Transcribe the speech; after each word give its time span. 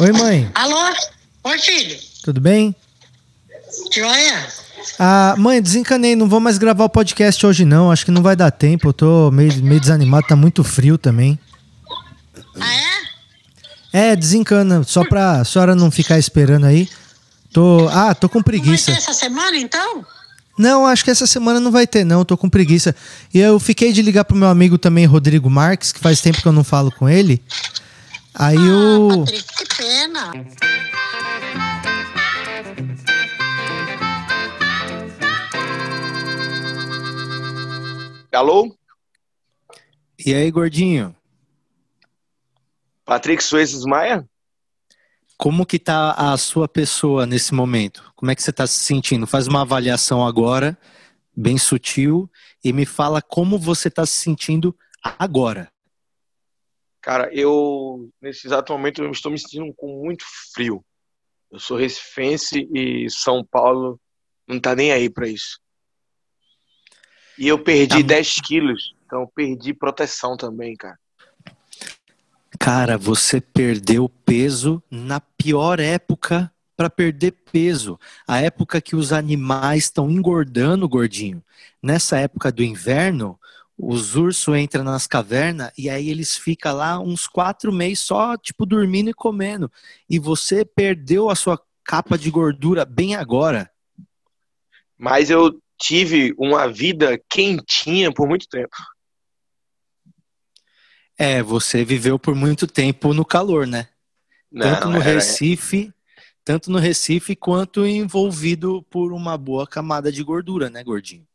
Oi, 0.00 0.12
mãe. 0.12 0.50
Alô? 0.54 0.94
Oi, 1.44 1.58
filho. 1.58 1.98
Tudo 2.24 2.40
bem? 2.40 2.74
Joia? 3.94 4.46
Ah, 4.98 5.34
mãe, 5.36 5.60
desencanei, 5.60 6.16
não 6.16 6.26
vou 6.26 6.40
mais 6.40 6.56
gravar 6.56 6.84
o 6.84 6.88
podcast 6.88 7.44
hoje 7.46 7.66
não, 7.66 7.90
acho 7.92 8.06
que 8.06 8.10
não 8.10 8.22
vai 8.22 8.34
dar 8.34 8.50
tempo, 8.50 8.88
eu 8.88 8.92
tô 8.94 9.30
meio, 9.30 9.54
meio 9.62 9.78
desanimado, 9.78 10.26
tá 10.26 10.34
muito 10.34 10.64
frio 10.64 10.96
também. 10.96 11.38
Ah, 12.58 12.74
é? 13.92 14.10
É, 14.12 14.16
desencana, 14.16 14.82
só 14.84 15.04
pra 15.04 15.44
senhora 15.44 15.74
não 15.74 15.90
ficar 15.90 16.18
esperando 16.18 16.64
aí. 16.64 16.88
Tô, 17.52 17.86
ah, 17.90 18.14
tô 18.14 18.26
com 18.26 18.38
Não 18.38 18.44
vai 18.44 18.52
preguiça. 18.58 18.92
ter 18.92 18.96
essa 18.98 19.12
semana, 19.12 19.56
então? 19.58 20.04
Não, 20.56 20.86
acho 20.86 21.04
que 21.04 21.10
essa 21.10 21.26
semana 21.26 21.60
não 21.60 21.70
vai 21.70 21.86
ter 21.86 22.04
não, 22.04 22.24
tô 22.24 22.38
com 22.38 22.48
preguiça. 22.48 22.96
E 23.34 23.38
eu 23.38 23.60
fiquei 23.60 23.92
de 23.92 24.00
ligar 24.00 24.24
pro 24.24 24.36
meu 24.36 24.48
amigo 24.48 24.78
também, 24.78 25.04
Rodrigo 25.04 25.50
Marques, 25.50 25.92
que 25.92 26.00
faz 26.00 26.22
tempo 26.22 26.40
que 26.40 26.48
eu 26.48 26.52
não 26.52 26.64
falo 26.64 26.90
com 26.90 27.06
ele. 27.08 27.42
Aí 28.34 28.56
Ah, 28.56 28.98
o... 28.98 29.08
Patrick, 29.24 29.54
que 29.56 29.76
pena. 29.76 30.32
Alô? 38.32 38.74
E 40.24 40.32
aí, 40.34 40.50
gordinho? 40.50 41.14
Patrick 43.04 43.42
Suezes 43.42 43.84
Maia? 43.84 44.24
Como 45.36 45.66
que 45.66 45.78
tá 45.78 46.12
a 46.12 46.36
sua 46.36 46.68
pessoa 46.68 47.26
nesse 47.26 47.54
momento? 47.54 48.12
Como 48.14 48.30
é 48.30 48.34
que 48.34 48.42
você 48.42 48.52
tá 48.52 48.66
se 48.66 48.78
sentindo? 48.78 49.26
Faz 49.26 49.46
uma 49.46 49.62
avaliação 49.62 50.24
agora, 50.24 50.78
bem 51.34 51.58
sutil, 51.58 52.30
e 52.62 52.72
me 52.72 52.84
fala 52.84 53.20
como 53.22 53.58
você 53.58 53.90
tá 53.90 54.04
se 54.06 54.12
sentindo 54.12 54.76
agora. 55.18 55.72
Cara, 57.00 57.30
eu, 57.32 58.10
nesse 58.20 58.46
exato 58.46 58.72
momento, 58.72 59.02
eu 59.02 59.10
estou 59.10 59.32
me 59.32 59.38
sentindo 59.38 59.72
com 59.74 60.02
muito 60.02 60.24
frio. 60.54 60.84
Eu 61.50 61.58
sou 61.58 61.76
recifense 61.76 62.68
e 62.72 63.08
São 63.10 63.44
Paulo 63.44 63.98
não 64.46 64.60
tá 64.60 64.74
nem 64.74 64.92
aí 64.92 65.08
pra 65.08 65.26
isso. 65.26 65.58
E 67.38 67.48
eu 67.48 67.58
perdi 67.58 68.02
Tá- 68.02 68.08
10 68.08 68.40
quilos, 68.42 68.94
então 69.06 69.26
perdi 69.34 69.72
proteção 69.72 70.36
também, 70.36 70.76
cara. 70.76 70.98
Cara, 72.58 72.98
você 72.98 73.40
perdeu 73.40 74.08
peso 74.08 74.82
na 74.90 75.20
pior 75.20 75.80
época 75.80 76.52
para 76.76 76.90
perder 76.90 77.32
peso. 77.50 77.98
A 78.28 78.40
época 78.40 78.80
que 78.80 78.94
os 78.94 79.12
animais 79.12 79.84
estão 79.84 80.10
engordando, 80.10 80.88
gordinho. 80.88 81.42
Nessa 81.82 82.18
época 82.18 82.52
do 82.52 82.62
inverno, 82.62 83.39
os 83.82 84.14
ursos 84.14 84.56
entram 84.56 84.84
nas 84.84 85.06
cavernas 85.06 85.72
e 85.76 85.88
aí 85.88 86.10
eles 86.10 86.36
ficam 86.36 86.76
lá 86.76 86.98
uns 87.00 87.26
quatro 87.26 87.72
meses 87.72 88.00
só, 88.00 88.36
tipo, 88.36 88.66
dormindo 88.66 89.10
e 89.10 89.14
comendo. 89.14 89.70
E 90.08 90.18
você 90.18 90.64
perdeu 90.64 91.30
a 91.30 91.34
sua 91.34 91.58
capa 91.84 92.18
de 92.18 92.30
gordura 92.30 92.84
bem 92.84 93.16
agora. 93.16 93.70
Mas 94.98 95.30
eu 95.30 95.60
tive 95.80 96.34
uma 96.38 96.68
vida 96.70 97.18
quentinha 97.30 98.12
por 98.12 98.28
muito 98.28 98.46
tempo. 98.48 98.76
É, 101.18 101.42
você 101.42 101.84
viveu 101.84 102.18
por 102.18 102.34
muito 102.34 102.66
tempo 102.66 103.12
no 103.12 103.24
calor, 103.24 103.66
né? 103.66 103.88
Tanto 104.52 104.86
Não, 104.86 104.92
no 104.92 105.00
era- 105.00 105.14
Recife, 105.14 105.92
tanto 106.44 106.70
no 106.70 106.78
Recife 106.78 107.36
quanto 107.36 107.86
envolvido 107.86 108.82
por 108.90 109.12
uma 109.12 109.36
boa 109.38 109.66
camada 109.66 110.10
de 110.10 110.22
gordura, 110.22 110.68
né, 110.68 110.82
gordinho? 110.82 111.26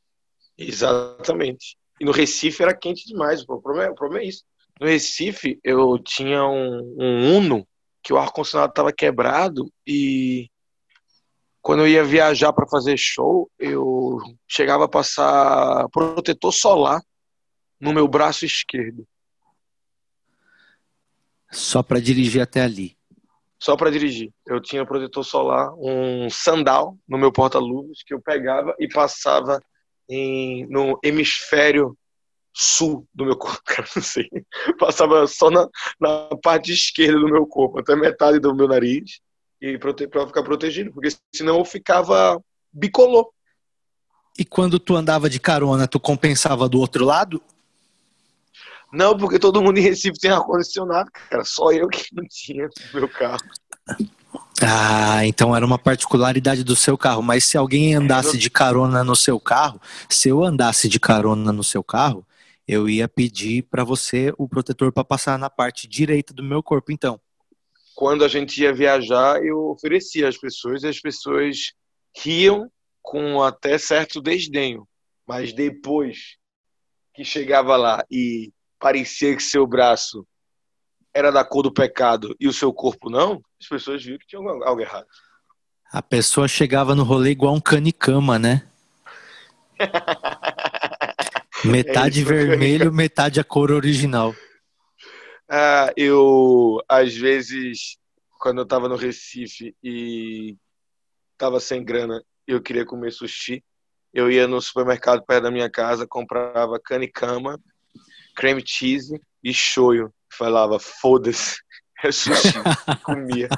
Exatamente. 0.57 1.77
E 1.99 2.05
no 2.05 2.11
Recife 2.11 2.61
era 2.63 2.75
quente 2.75 3.05
demais. 3.07 3.41
O 3.47 3.61
problema, 3.61 3.91
o 3.91 3.95
problema 3.95 4.23
é 4.23 4.27
isso. 4.27 4.43
No 4.79 4.87
Recife, 4.87 5.59
eu 5.63 5.97
tinha 5.99 6.45
um, 6.45 6.95
um 6.99 7.37
Uno 7.37 7.67
que 8.03 8.11
o 8.13 8.17
ar-condicionado 8.17 8.71
estava 8.71 8.91
quebrado 8.93 9.71
e 9.87 10.49
quando 11.61 11.79
eu 11.81 11.87
ia 11.87 12.03
viajar 12.03 12.53
para 12.53 12.67
fazer 12.67 12.95
show, 12.97 13.49
eu 13.57 14.19
chegava 14.47 14.85
a 14.85 14.89
passar 14.89 15.89
protetor 15.89 16.51
solar 16.53 17.01
no 17.79 17.91
meu 17.91 18.07
braço 18.07 18.45
esquerdo, 18.45 19.07
Só 21.51 21.81
para 21.81 21.99
dirigir 21.99 22.41
até 22.41 22.61
ali. 22.61 22.95
só 23.59 23.75
para 23.75 23.89
dirigir. 23.89 24.31
Eu 24.45 24.61
tinha 24.61 24.85
protetor 24.85 25.23
solar, 25.23 25.73
um 25.77 26.29
sandal 26.29 26.97
no 27.07 27.17
meu 27.17 27.31
porta-luvas 27.31 28.03
que 28.05 28.13
eu 28.13 28.21
pegava 28.21 28.75
e 28.79 28.87
passava 28.87 29.59
em, 30.09 30.65
no 30.67 30.99
hemisfério 31.03 31.97
sul 32.53 33.07
do 33.13 33.25
meu 33.25 33.35
corpo, 33.35 33.61
cara, 33.65 33.87
não 33.95 34.03
sei. 34.03 34.29
Passava 34.79 35.27
só 35.27 35.49
na, 35.51 35.67
na 35.99 36.29
parte 36.41 36.71
esquerda 36.71 37.19
do 37.19 37.27
meu 37.27 37.45
corpo, 37.45 37.79
até 37.79 37.95
metade 37.95 38.39
do 38.39 38.55
meu 38.55 38.67
nariz, 38.67 39.19
e 39.61 39.77
pra 39.77 39.93
ficar 40.27 40.43
protegido, 40.43 40.91
porque 40.93 41.09
senão 41.33 41.59
eu 41.59 41.65
ficava 41.65 42.41
bicolor. 42.71 43.29
E 44.37 44.43
quando 44.43 44.79
tu 44.79 44.95
andava 44.95 45.29
de 45.29 45.39
carona, 45.39 45.87
tu 45.87 45.99
compensava 45.99 46.67
do 46.67 46.79
outro 46.79 47.05
lado? 47.05 47.41
Não, 48.91 49.17
porque 49.17 49.39
todo 49.39 49.61
mundo 49.61 49.77
em 49.77 49.81
Recife 49.81 50.19
tem 50.19 50.31
ar-condicionado, 50.31 51.09
cara, 51.11 51.43
só 51.43 51.71
eu 51.71 51.87
que 51.87 52.13
não 52.13 52.23
tinha 52.29 52.69
no 52.93 52.99
meu 52.99 53.09
carro. 53.09 53.43
Ah, 54.61 55.25
então 55.25 55.55
era 55.55 55.65
uma 55.65 55.77
particularidade 55.77 56.63
do 56.63 56.75
seu 56.75 56.97
carro. 56.97 57.21
Mas 57.21 57.45
se 57.45 57.57
alguém 57.57 57.93
andasse 57.93 58.37
de 58.37 58.49
carona 58.49 59.03
no 59.03 59.15
seu 59.15 59.39
carro, 59.39 59.81
se 60.09 60.29
eu 60.29 60.43
andasse 60.43 60.87
de 60.87 60.99
carona 60.99 61.51
no 61.51 61.63
seu 61.63 61.83
carro, 61.83 62.25
eu 62.67 62.89
ia 62.89 63.07
pedir 63.07 63.63
para 63.63 63.83
você 63.83 64.33
o 64.37 64.47
protetor 64.47 64.91
para 64.91 65.03
passar 65.03 65.37
na 65.37 65.49
parte 65.49 65.87
direita 65.87 66.33
do 66.33 66.43
meu 66.43 66.63
corpo, 66.63 66.91
então. 66.91 67.19
Quando 67.93 68.25
a 68.25 68.27
gente 68.27 68.61
ia 68.61 68.73
viajar, 68.73 69.43
eu 69.43 69.69
oferecia 69.69 70.27
às 70.27 70.37
pessoas 70.37 70.83
e 70.83 70.87
as 70.87 70.99
pessoas 70.99 71.73
riam 72.17 72.69
com 73.01 73.41
até 73.43 73.77
certo 73.77 74.21
desdenho. 74.21 74.87
Mas 75.27 75.53
depois 75.53 76.37
que 77.13 77.23
chegava 77.23 77.75
lá 77.77 78.03
e 78.11 78.51
parecia 78.79 79.35
que 79.35 79.43
seu 79.43 79.65
braço 79.65 80.25
era 81.15 81.31
da 81.31 81.45
cor 81.45 81.63
do 81.63 81.71
pecado 81.71 82.35
e 82.37 82.45
o 82.45 82.53
seu 82.53 82.73
corpo 82.73 83.09
não, 83.09 83.41
as 83.59 83.67
pessoas 83.69 84.03
viram 84.03 84.19
que 84.19 84.27
tinha 84.27 84.41
algo 84.41 84.81
errado. 84.81 85.07
A 85.89 86.01
pessoa 86.01 86.45
chegava 86.45 86.93
no 86.93 87.03
rolê 87.03 87.31
igual 87.31 87.55
um 87.55 87.61
canicama, 87.61 88.37
né? 88.37 88.67
Metade 91.63 92.19
É 92.19 92.21
isso, 92.21 92.29
vermelho, 92.29 92.91
metade 92.93 93.39
a 93.39 93.45
cor 93.45 93.71
original. 93.71 94.35
Ah, 95.49 95.93
eu, 95.95 96.83
às 96.87 97.15
vezes, 97.15 97.97
quando 98.37 98.59
eu 98.59 98.65
tava 98.65 98.89
no 98.89 98.97
Recife 98.97 99.73
e 99.81 100.57
tava 101.37 101.61
sem 101.61 101.83
grana 101.83 102.21
e 102.45 102.51
eu 102.51 102.61
queria 102.61 102.85
comer 102.85 103.11
sushi, 103.11 103.63
eu 104.13 104.29
ia 104.29 104.47
no 104.47 104.61
supermercado 104.61 105.23
perto 105.25 105.43
da 105.43 105.51
minha 105.51 105.69
casa, 105.69 106.05
comprava 106.05 106.79
canicama, 106.79 107.59
creme 108.35 108.61
cheese 108.65 109.19
e 109.43 109.53
shoyu. 109.53 110.13
Falava, 110.37 110.79
foda-se, 110.79 111.55
é 112.03 112.11
sushi. 112.11 112.53
Comia. 113.03 113.49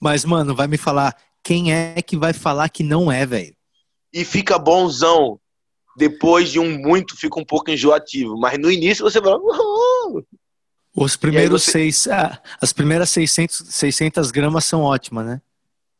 Mas, 0.00 0.24
mano, 0.24 0.54
vai 0.54 0.66
me 0.66 0.76
falar, 0.76 1.16
quem 1.42 1.72
é 1.72 2.00
que 2.02 2.16
vai 2.16 2.32
falar 2.32 2.68
que 2.68 2.82
não 2.82 3.10
é, 3.10 3.24
velho? 3.24 3.54
E 4.12 4.24
fica 4.24 4.58
bonzão. 4.58 5.38
Depois 5.96 6.50
de 6.50 6.58
um 6.58 6.78
muito, 6.78 7.16
fica 7.16 7.38
um 7.38 7.44
pouco 7.44 7.70
enjoativo. 7.70 8.38
Mas 8.38 8.58
no 8.58 8.70
início 8.70 9.04
você 9.04 9.20
fala, 9.20 9.36
"Uhul". 9.38 10.24
Os 10.96 11.16
primeiros 11.16 11.62
você- 11.64 11.72
seis, 11.72 12.08
ah, 12.08 12.40
as 12.60 12.72
primeiras 12.72 13.10
600, 13.10 13.64
600 13.68 14.30
gramas 14.30 14.64
são 14.64 14.82
ótimas, 14.82 15.26
né? 15.26 15.42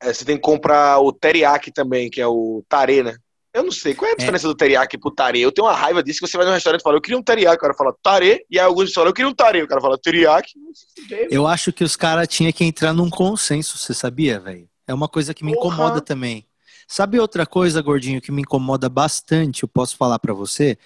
É, 0.02 0.12
você 0.12 0.25
tem 0.25 0.37
que 0.37 0.42
comprar 0.42 0.98
o 1.00 1.12
teriyaki 1.12 1.70
também, 1.70 2.08
que 2.10 2.20
é 2.20 2.26
o 2.26 2.64
tare, 2.69 3.02
né? 3.02 3.16
Eu 3.53 3.65
não 3.65 3.72
sei. 3.72 3.94
Qual 3.94 4.09
é 4.09 4.15
a 4.15 4.16
diferença 4.16 4.47
do 4.47 4.55
teriyaki 4.55 4.97
pro 4.97 5.11
tare? 5.11 5.41
Eu 5.41 5.50
tenho 5.50 5.66
uma 5.66 5.75
raiva 5.75 6.03
disso 6.03 6.21
que 6.21 6.28
você 6.28 6.37
vai 6.37 6.47
no 6.47 6.53
restaurante 6.53 6.81
e 6.81 6.84
fala, 6.84 6.97
eu 6.97 7.00
queria 7.00 7.19
um 7.19 7.22
teriyaki. 7.22 7.56
O 7.56 7.61
cara 7.61 7.75
fala 7.75 7.94
tare, 8.00 8.47
e 8.49 8.59
aí 8.59 8.65
alguns 8.65 8.93
falam, 8.93 9.11
eu 9.11 9.15
queria 9.15 9.28
um 9.28 9.34
tare. 9.34 9.62
O 9.62 9.66
cara 9.66 9.81
fala 9.81 9.99
teriyaki. 9.99 10.53
Não 10.56 10.72
sei. 10.72 11.28
Eu 11.31 11.47
acho 11.47 11.72
que 11.72 11.83
os 11.83 11.97
caras 11.97 12.28
tinham 12.28 12.53
que 12.53 12.65
entrar 12.65 12.93
num 12.93 13.11
consenso, 13.11 13.76
você 13.76 13.93
sabia, 13.93 14.38
velho? 14.38 14.69
É 14.87 14.94
uma 14.94 15.08
coisa 15.08 15.35
que 15.35 15.44
me 15.44 15.52
Porra. 15.52 15.75
incomoda 15.75 16.00
também. 16.00 16.47
Sabe 16.87 17.19
outra 17.19 17.47
coisa, 17.47 17.81
gordinho, 17.82 18.20
que 18.20 18.32
me 18.32 18.43
incomoda 18.43 18.88
bastante, 18.88 19.62
eu 19.62 19.69
posso 19.69 19.96
falar 19.96 20.19
pra 20.19 20.32
você? 20.32 20.76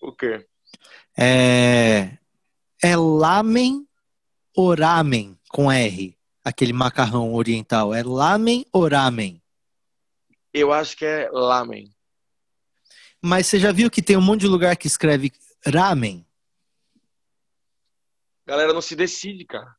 O 0.00 0.12
quê? 0.12 0.46
É, 1.16 2.16
é 2.82 2.96
lamen 2.96 3.86
ou 4.56 4.74
ramen 4.74 5.38
com 5.48 5.70
R, 5.70 6.16
aquele 6.42 6.72
macarrão 6.72 7.34
oriental. 7.34 7.94
É 7.94 8.02
lamen 8.02 8.64
ou 8.72 8.88
ramen? 8.88 9.42
Eu 10.52 10.72
acho 10.72 10.96
que 10.96 11.04
é 11.04 11.28
lamen. 11.30 11.93
Mas 13.26 13.46
você 13.46 13.58
já 13.58 13.72
viu 13.72 13.90
que 13.90 14.02
tem 14.02 14.18
um 14.18 14.20
monte 14.20 14.40
de 14.40 14.46
lugar 14.46 14.76
que 14.76 14.86
escreve 14.86 15.32
ramen? 15.64 16.26
Galera 18.46 18.74
não 18.74 18.82
se 18.82 18.94
decide, 18.94 19.46
cara. 19.46 19.74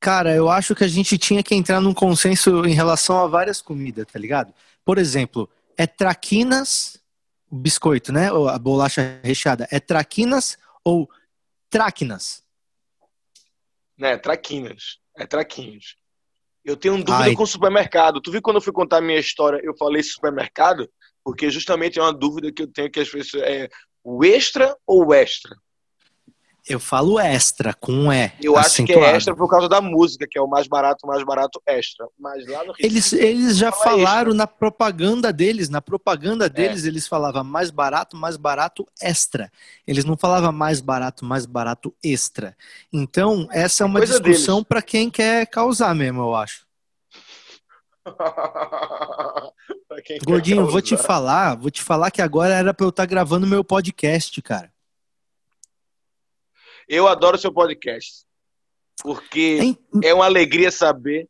Cara, 0.00 0.34
eu 0.34 0.48
acho 0.48 0.74
que 0.74 0.82
a 0.82 0.88
gente 0.88 1.18
tinha 1.18 1.42
que 1.42 1.54
entrar 1.54 1.82
num 1.82 1.92
consenso 1.92 2.64
em 2.64 2.72
relação 2.72 3.18
a 3.18 3.26
várias 3.26 3.60
comidas, 3.60 4.06
tá 4.10 4.18
ligado? 4.18 4.54
Por 4.82 4.96
exemplo, 4.96 5.50
é 5.76 5.86
traquinas, 5.86 6.98
o 7.50 7.56
biscoito, 7.56 8.10
né? 8.10 8.32
Ou 8.32 8.48
a 8.48 8.58
bolacha 8.58 9.20
recheada. 9.22 9.68
É 9.70 9.78
traquinas 9.78 10.56
ou 10.82 11.10
traquinas? 11.68 12.42
Né, 13.98 14.16
Traquinas. 14.16 14.98
É 15.14 15.26
Traquinas. 15.26 15.96
Eu 16.64 16.74
tenho 16.74 16.96
dúvida 16.96 17.24
Ai. 17.24 17.34
com 17.34 17.42
o 17.42 17.46
supermercado. 17.46 18.18
Tu 18.18 18.30
viu 18.30 18.40
quando 18.40 18.56
eu 18.56 18.62
fui 18.62 18.72
contar 18.72 18.96
a 18.96 19.02
minha 19.02 19.20
história, 19.20 19.60
eu 19.62 19.76
falei 19.76 20.02
supermercado? 20.02 20.90
Porque 21.26 21.50
justamente 21.50 21.98
é 21.98 22.02
uma 22.02 22.12
dúvida 22.12 22.52
que 22.52 22.62
eu 22.62 22.68
tenho 22.68 22.88
que 22.88 23.00
as 23.00 23.08
pessoas. 23.08 23.42
É 23.42 23.68
o 24.04 24.24
extra 24.24 24.76
ou 24.86 25.06
o 25.06 25.12
extra? 25.12 25.56
Eu 26.68 26.78
falo 26.78 27.18
extra, 27.18 27.74
com 27.74 27.90
um 27.90 28.12
E. 28.12 28.30
Eu 28.40 28.56
acho 28.56 28.84
que 28.84 28.92
é 28.92 29.16
extra 29.16 29.34
por 29.34 29.48
causa 29.48 29.68
da 29.68 29.80
música, 29.80 30.24
que 30.30 30.38
é 30.38 30.40
o 30.40 30.46
mais 30.46 30.68
barato, 30.68 31.04
mais 31.04 31.24
barato 31.24 31.60
extra. 31.66 32.06
Mas 32.16 32.46
lá 32.46 32.64
no 32.64 32.72
Recife, 32.72 32.86
Eles, 32.86 33.12
eles 33.12 33.56
já 33.56 33.72
Fala 33.72 33.84
falaram 33.98 34.34
na 34.34 34.46
propaganda 34.46 35.32
deles, 35.32 35.68
na 35.68 35.82
propaganda 35.82 36.48
deles, 36.48 36.84
É. 36.84 36.86
eles 36.86 37.08
falavam 37.08 37.42
mais 37.42 37.72
barato, 37.72 38.16
mais 38.16 38.36
barato 38.36 38.86
extra. 39.02 39.50
Eles 39.84 40.04
não 40.04 40.16
falavam 40.16 40.52
mais 40.52 40.80
barato, 40.80 41.24
mais 41.24 41.44
barato 41.44 41.92
extra. 42.04 42.56
Então, 42.92 43.48
essa 43.50 43.82
é 43.82 43.86
uma 43.86 43.98
Coisa 43.98 44.20
discussão 44.20 44.62
para 44.62 44.80
quem 44.80 45.10
quer 45.10 45.44
causar 45.48 45.92
mesmo, 45.92 46.20
eu 46.20 46.36
acho. 46.36 46.65
Gordinho, 50.24 50.66
vou 50.66 50.80
te 50.82 50.96
falar, 50.96 51.56
vou 51.56 51.70
te 51.70 51.82
falar 51.82 52.10
que 52.10 52.22
agora 52.22 52.54
era 52.54 52.72
para 52.74 52.84
eu 52.86 52.90
estar 52.90 53.06
gravando 53.06 53.46
meu 53.46 53.64
podcast, 53.64 54.40
cara. 54.42 54.72
Eu 56.88 57.08
adoro 57.08 57.38
seu 57.38 57.52
podcast. 57.52 58.24
Porque 59.02 59.58
Hein? 59.60 59.78
é 60.02 60.14
uma 60.14 60.24
alegria 60.24 60.70
saber 60.70 61.28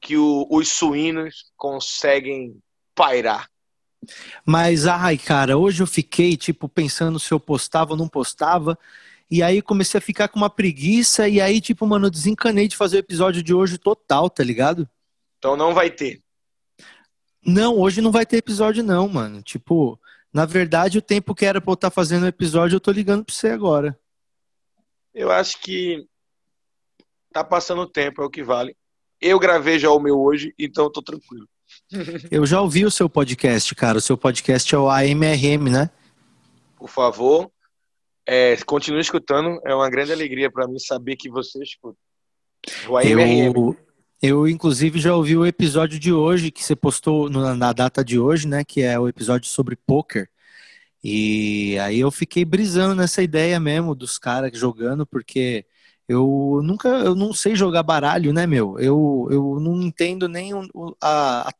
que 0.00 0.16
o- 0.16 0.46
os 0.50 0.68
suínos 0.68 1.50
conseguem 1.56 2.56
pairar. 2.94 3.48
Mas, 4.46 4.86
ai, 4.86 5.18
cara, 5.18 5.58
hoje 5.58 5.82
eu 5.82 5.86
fiquei, 5.86 6.36
tipo, 6.36 6.68
pensando 6.68 7.18
se 7.18 7.32
eu 7.32 7.40
postava 7.40 7.90
ou 7.92 7.96
não 7.96 8.08
postava. 8.08 8.78
E 9.30 9.42
aí 9.42 9.60
comecei 9.60 9.98
a 9.98 10.00
ficar 10.00 10.28
com 10.28 10.38
uma 10.38 10.48
preguiça. 10.48 11.28
E 11.28 11.40
aí, 11.40 11.60
tipo, 11.60 11.86
mano, 11.86 12.06
eu 12.06 12.10
desencanei 12.10 12.68
de 12.68 12.76
fazer 12.76 12.96
o 12.96 13.00
episódio 13.00 13.42
de 13.42 13.52
hoje 13.52 13.76
total, 13.76 14.30
tá 14.30 14.42
ligado? 14.42 14.88
Então 15.38 15.56
não 15.56 15.72
vai 15.72 15.90
ter. 15.90 16.20
Não, 17.44 17.78
hoje 17.78 18.00
não 18.00 18.10
vai 18.10 18.26
ter 18.26 18.36
episódio, 18.38 18.82
não, 18.82 19.08
mano. 19.08 19.42
Tipo, 19.42 19.98
na 20.32 20.44
verdade, 20.44 20.98
o 20.98 21.02
tempo 21.02 21.34
que 21.34 21.46
era 21.46 21.60
pra 21.60 21.70
eu 21.70 21.74
estar 21.74 21.90
fazendo 21.90 22.24
o 22.24 22.28
episódio, 22.28 22.76
eu 22.76 22.80
tô 22.80 22.90
ligando 22.90 23.24
pra 23.24 23.34
você 23.34 23.48
agora. 23.48 23.98
Eu 25.14 25.30
acho 25.30 25.60
que 25.60 26.06
tá 27.32 27.42
passando 27.42 27.82
o 27.82 27.90
tempo, 27.90 28.22
é 28.22 28.24
o 28.24 28.30
que 28.30 28.42
vale. 28.42 28.76
Eu 29.20 29.38
gravei 29.38 29.78
já 29.78 29.90
o 29.90 29.98
meu 29.98 30.18
hoje, 30.20 30.54
então 30.58 30.84
eu 30.84 30.90
tô 30.90 31.02
tranquilo. 31.02 31.48
Eu 32.30 32.46
já 32.46 32.62
ouvi 32.62 32.84
o 32.86 32.90
seu 32.90 33.10
podcast, 33.10 33.74
cara. 33.74 33.98
O 33.98 34.00
seu 34.00 34.16
podcast 34.16 34.74
é 34.74 34.78
o 34.78 34.88
AMRM, 34.88 35.70
né? 35.70 35.90
Por 36.76 36.88
favor, 36.88 37.50
é, 38.26 38.56
continue 38.64 39.00
escutando. 39.00 39.60
É 39.66 39.74
uma 39.74 39.90
grande 39.90 40.12
alegria 40.12 40.50
pra 40.50 40.66
mim 40.66 40.78
saber 40.78 41.16
que 41.16 41.28
você 41.28 41.62
escuta. 41.62 41.98
O 42.88 42.96
AMRM. 42.96 43.52
Eu, 43.54 43.76
eu, 44.22 44.48
inclusive, 44.48 44.98
já 45.00 45.14
ouvi 45.14 45.36
o 45.36 45.46
episódio 45.46 45.98
de 45.98 46.12
hoje, 46.12 46.50
que 46.50 46.62
você 46.64 46.74
postou 46.76 47.30
na 47.30 47.72
data 47.72 48.04
de 48.04 48.18
hoje, 48.18 48.48
né? 48.48 48.64
Que 48.64 48.82
é 48.82 48.98
o 48.98 49.08
episódio 49.08 49.48
sobre 49.48 49.76
poker. 49.76 50.28
E 51.04 51.78
aí 51.80 52.00
eu 52.00 52.10
fiquei 52.10 52.44
brisando 52.44 52.94
nessa 52.94 53.22
ideia 53.22 53.60
mesmo 53.60 53.94
dos 53.94 54.18
caras 54.18 54.58
jogando, 54.58 55.06
porque 55.06 55.66
eu 56.08 56.60
nunca, 56.64 56.88
eu 56.88 57.14
não 57.14 57.32
sei 57.32 57.54
jogar 57.56 57.82
baralho, 57.84 58.32
né, 58.32 58.46
meu? 58.46 58.78
Eu, 58.80 59.28
eu 59.30 59.60
não 59.60 59.80
entendo 59.82 60.28
nem 60.28 60.54
o- 60.54 60.96
a- 61.02 61.50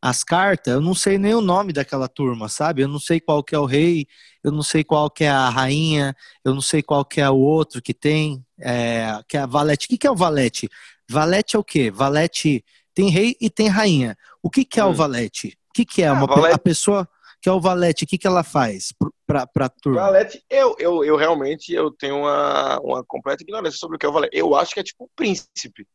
as 0.00 0.22
cartas, 0.24 0.74
eu 0.74 0.80
não 0.80 0.94
sei 0.94 1.18
nem 1.18 1.34
o 1.34 1.40
nome 1.40 1.72
daquela 1.72 2.08
turma, 2.08 2.48
sabe? 2.48 2.82
Eu 2.82 2.88
não 2.88 3.00
sei 3.00 3.20
qual 3.20 3.42
que 3.42 3.54
é 3.54 3.58
o 3.58 3.64
rei, 3.66 4.06
eu 4.44 4.52
não 4.52 4.62
sei 4.62 4.84
qual 4.84 5.10
que 5.10 5.24
é 5.24 5.28
a 5.30 5.48
rainha, 5.50 6.14
eu 6.44 6.54
não 6.54 6.60
sei 6.60 6.82
qual 6.82 7.04
que 7.04 7.20
é 7.20 7.28
o 7.28 7.36
outro 7.36 7.82
que 7.82 7.92
tem, 7.94 8.44
é, 8.60 9.20
que 9.28 9.36
é 9.36 9.40
a 9.40 9.46
valete. 9.46 9.86
O 9.86 9.88
que, 9.90 9.98
que 9.98 10.06
é 10.06 10.10
o 10.10 10.14
valete? 10.16 10.68
Valete 11.08 11.56
é 11.56 11.58
o 11.58 11.64
quê? 11.64 11.90
Valete 11.90 12.64
tem 12.94 13.08
rei 13.08 13.36
e 13.40 13.48
tem 13.48 13.68
rainha. 13.68 14.16
O 14.42 14.50
que, 14.50 14.64
que 14.64 14.78
é 14.78 14.84
o 14.84 14.90
Hum. 14.90 14.94
valete? 14.94 15.58
O 15.70 15.72
que, 15.74 15.84
que 15.84 16.02
é 16.02 16.08
Ah, 16.08 16.12
uma, 16.12 16.26
valete- 16.26 16.54
a 16.54 16.58
pessoa 16.58 17.08
que 17.40 17.48
é 17.48 17.52
o 17.52 17.60
valete? 17.60 18.04
O 18.04 18.06
que, 18.06 18.18
que 18.18 18.26
ela 18.26 18.42
faz 18.42 18.92
pra, 19.26 19.46
pra 19.46 19.68
turma? 19.68 20.00
Valete, 20.00 20.42
eu, 20.50 20.74
eu, 20.78 21.04
eu 21.04 21.16
realmente 21.16 21.72
eu 21.72 21.90
tenho 21.92 22.16
uma, 22.18 22.78
uma 22.80 23.04
completa 23.04 23.42
ignorância 23.42 23.78
sobre 23.78 23.96
o 23.96 23.98
que 23.98 24.04
é 24.04 24.08
o 24.08 24.12
Valete. 24.12 24.36
Eu 24.36 24.54
acho 24.56 24.74
que 24.74 24.80
é 24.80 24.82
tipo 24.82 25.04
um 25.04 25.08
príncipe. 25.14 25.86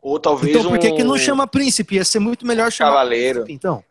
Ou 0.00 0.20
talvez 0.20 0.54
Então 0.56 0.70
por 0.70 0.78
que, 0.78 0.92
que 0.92 1.02
não 1.04 1.18
chama 1.18 1.46
príncipe? 1.46 1.96
Ia 1.96 2.04
ser 2.04 2.20
muito 2.20 2.46
melhor 2.46 2.70
chamar 2.70 2.90
cavaleiro. 2.92 3.44
príncipe, 3.44 3.52
então. 3.52 3.84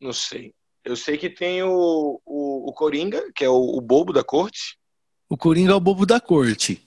Não 0.00 0.12
sei. 0.12 0.54
Eu 0.84 0.96
sei 0.96 1.16
que 1.16 1.30
tem 1.30 1.62
o, 1.62 2.20
o, 2.24 2.68
o 2.68 2.72
Coringa, 2.72 3.30
que 3.34 3.44
é 3.44 3.48
o, 3.48 3.54
o 3.76 3.80
bobo 3.80 4.12
da 4.12 4.22
corte. 4.24 4.78
O 5.28 5.36
Coringa 5.36 5.72
é 5.72 5.74
o 5.74 5.80
bobo 5.80 6.04
da 6.06 6.20
corte. 6.20 6.83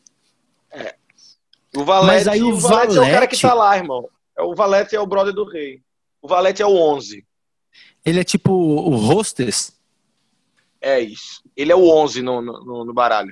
O 1.75 1.83
Valete, 1.83 2.07
Mas 2.07 2.27
aí 2.27 2.41
o 2.41 2.55
Valete 2.57 2.97
é 2.97 2.99
o 2.99 3.03
cara 3.03 3.13
Valete- 3.15 3.35
que 3.35 3.41
tá 3.41 3.53
lá, 3.53 3.75
irmão. 3.77 4.09
É, 4.37 4.41
o 4.41 4.55
Valete 4.55 4.95
é 4.95 4.99
o 4.99 5.05
brother 5.05 5.33
do 5.33 5.45
rei. 5.45 5.81
O 6.21 6.27
Valete 6.27 6.61
é 6.61 6.65
o 6.65 6.75
11. 6.75 7.25
Ele 8.05 8.19
é 8.19 8.23
tipo 8.23 8.51
o 8.51 8.95
hostess. 8.95 9.73
É 10.79 10.99
isso. 10.99 11.41
Ele 11.55 11.71
é 11.71 11.75
o 11.75 11.89
11 11.89 12.21
no, 12.21 12.41
no, 12.41 12.85
no 12.85 12.93
baralho. 12.93 13.31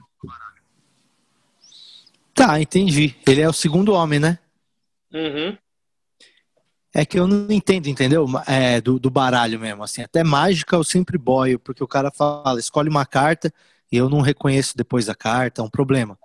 Tá, 2.34 2.60
entendi. 2.60 3.16
Ele 3.26 3.42
é 3.42 3.48
o 3.48 3.54
segundo 3.54 3.94
homem, 3.94 4.20
né? 4.20 4.40
Uhum. 5.14 5.58
É 6.94 7.06
que 7.06 7.18
eu 7.20 7.28
não 7.28 7.52
entendo, 7.52 7.88
entendeu? 7.88 8.26
É, 8.48 8.80
do, 8.82 9.00
do 9.00 9.10
baralho 9.10 9.60
mesmo, 9.60 9.84
assim. 9.84 10.02
Até 10.02 10.24
mágica 10.24 10.76
eu 10.76 10.84
sempre 10.84 11.18
boio, 11.18 11.60
porque 11.60 11.84
o 11.84 11.88
cara 11.88 12.12
fala, 12.12 12.60
escolhe 12.60 12.90
uma 12.90 13.06
carta 13.06 13.54
e 13.92 13.98
eu 13.98 14.10
não 14.10 14.22
reconheço 14.22 14.76
depois 14.76 15.08
a 15.10 15.16
carta, 15.16 15.62
é 15.62 15.64
um 15.64 15.70
problema. 15.70 16.18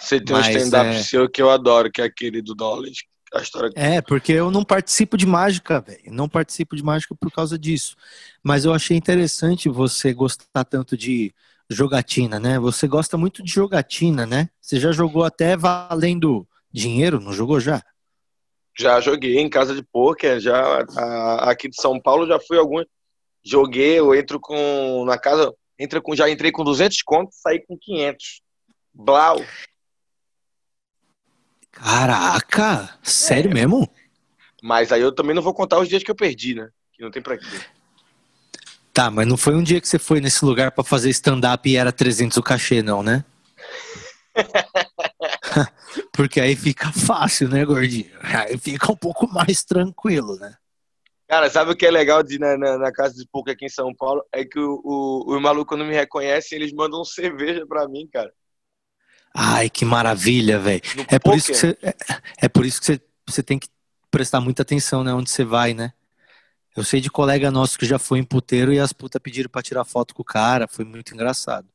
Você 0.00 0.20
tem 0.20 0.34
Mas, 0.34 0.54
um 0.54 0.58
stand-up 0.58 0.90
é- 0.96 1.02
seu 1.02 1.28
que 1.28 1.42
eu 1.42 1.50
adoro, 1.50 1.90
que 1.90 2.00
é 2.00 2.04
aquele 2.04 2.40
do 2.42 2.54
Knowledge. 2.54 3.04
A 3.32 3.40
história 3.40 3.70
É, 3.76 4.00
porque 4.00 4.32
eu 4.32 4.50
não 4.50 4.64
participo 4.64 5.16
de 5.16 5.24
mágica, 5.24 5.80
velho. 5.80 6.12
Não 6.12 6.28
participo 6.28 6.74
de 6.74 6.82
mágica 6.82 7.14
por 7.14 7.30
causa 7.30 7.56
disso. 7.56 7.94
Mas 8.42 8.64
eu 8.64 8.74
achei 8.74 8.96
interessante 8.96 9.68
você 9.68 10.12
gostar 10.12 10.64
tanto 10.64 10.96
de 10.96 11.32
jogatina, 11.70 12.40
né? 12.40 12.58
Você 12.58 12.88
gosta 12.88 13.16
muito 13.16 13.40
de 13.44 13.52
jogatina, 13.52 14.26
né? 14.26 14.48
Você 14.60 14.80
já 14.80 14.90
jogou 14.90 15.22
até 15.22 15.56
valendo 15.56 16.44
dinheiro, 16.72 17.20
não 17.20 17.32
jogou 17.32 17.60
já? 17.60 17.80
Já 18.76 19.00
joguei 19.00 19.38
em 19.38 19.48
casa 19.48 19.74
de 19.76 19.82
poker, 19.82 20.40
já 20.40 20.84
a- 20.96 21.50
aqui 21.50 21.68
de 21.68 21.80
São 21.80 22.00
Paulo 22.00 22.26
já 22.26 22.40
fui 22.40 22.58
alguns. 22.58 22.86
Joguei, 23.44 23.98
eu 23.98 24.12
entro 24.14 24.40
com 24.40 25.04
na 25.04 25.16
casa, 25.16 25.54
entra 25.78 26.00
com 26.00 26.16
já 26.16 26.28
entrei 26.28 26.50
com 26.50 26.64
200 26.64 27.00
contos, 27.02 27.36
saí 27.40 27.64
com 27.64 27.78
500. 27.78 28.42
Blau. 28.92 29.40
Caraca! 31.72 32.98
Sério 33.02 33.52
mesmo? 33.52 33.88
Mas 34.62 34.92
aí 34.92 35.00
eu 35.00 35.14
também 35.14 35.34
não 35.34 35.42
vou 35.42 35.54
contar 35.54 35.78
os 35.78 35.88
dias 35.88 36.02
que 36.02 36.10
eu 36.10 36.14
perdi, 36.14 36.54
né? 36.54 36.68
Que 36.92 37.02
não 37.02 37.10
tem 37.10 37.22
pra 37.22 37.38
quê. 37.38 37.44
Tá, 38.92 39.10
mas 39.10 39.26
não 39.26 39.36
foi 39.36 39.54
um 39.54 39.62
dia 39.62 39.80
que 39.80 39.88
você 39.88 39.98
foi 39.98 40.20
nesse 40.20 40.44
lugar 40.44 40.72
pra 40.72 40.84
fazer 40.84 41.10
stand-up 41.10 41.68
e 41.68 41.76
era 41.76 41.92
300 41.92 42.36
o 42.36 42.42
cachê, 42.42 42.82
não, 42.82 43.02
né? 43.02 43.24
Porque 46.12 46.40
aí 46.40 46.56
fica 46.56 46.92
fácil, 46.92 47.48
né, 47.48 47.64
gordinho? 47.64 48.10
Aí 48.20 48.58
fica 48.58 48.92
um 48.92 48.96
pouco 48.96 49.26
mais 49.32 49.64
tranquilo, 49.64 50.36
né? 50.36 50.54
Cara, 51.28 51.48
sabe 51.48 51.70
o 51.70 51.76
que 51.76 51.86
é 51.86 51.90
legal 51.90 52.24
de 52.24 52.40
na, 52.40 52.58
na, 52.58 52.76
na 52.76 52.92
casa 52.92 53.14
de 53.14 53.24
poker 53.30 53.54
aqui 53.54 53.66
em 53.66 53.68
São 53.68 53.94
Paulo? 53.94 54.24
É 54.32 54.44
que 54.44 54.58
o, 54.58 54.80
o, 54.84 55.34
os 55.34 55.40
malucos 55.40 55.68
quando 55.68 55.86
me 55.86 55.94
reconhecem, 55.94 56.58
eles 56.58 56.72
mandam 56.72 57.04
cerveja 57.04 57.64
pra 57.68 57.88
mim, 57.88 58.08
cara. 58.12 58.32
Ai, 59.34 59.70
que 59.70 59.84
maravilha, 59.84 60.58
velho. 60.58 60.82
É 61.08 61.18
por 61.18 61.34
isso 61.34 61.48
que 61.48 61.54
você, 61.54 61.78
é, 61.82 61.94
é 62.42 62.48
por 62.48 62.66
isso 62.66 62.80
que 62.80 62.86
você, 62.86 63.00
você 63.26 63.42
tem 63.42 63.58
que 63.58 63.68
prestar 64.10 64.40
muita 64.40 64.62
atenção, 64.62 65.04
né, 65.04 65.14
onde 65.14 65.30
você 65.30 65.44
vai, 65.44 65.72
né? 65.72 65.92
Eu 66.76 66.84
sei 66.84 67.00
de 67.00 67.10
colega 67.10 67.50
nosso 67.50 67.78
que 67.78 67.86
já 67.86 67.98
foi 67.98 68.18
em 68.18 68.24
puteiro 68.24 68.72
e 68.72 68.78
as 68.78 68.92
putas 68.92 69.20
pediram 69.20 69.50
pra 69.50 69.62
tirar 69.62 69.84
foto 69.84 70.14
com 70.14 70.22
o 70.22 70.24
cara, 70.24 70.68
foi 70.68 70.84
muito 70.84 71.14
engraçado. 71.14 71.68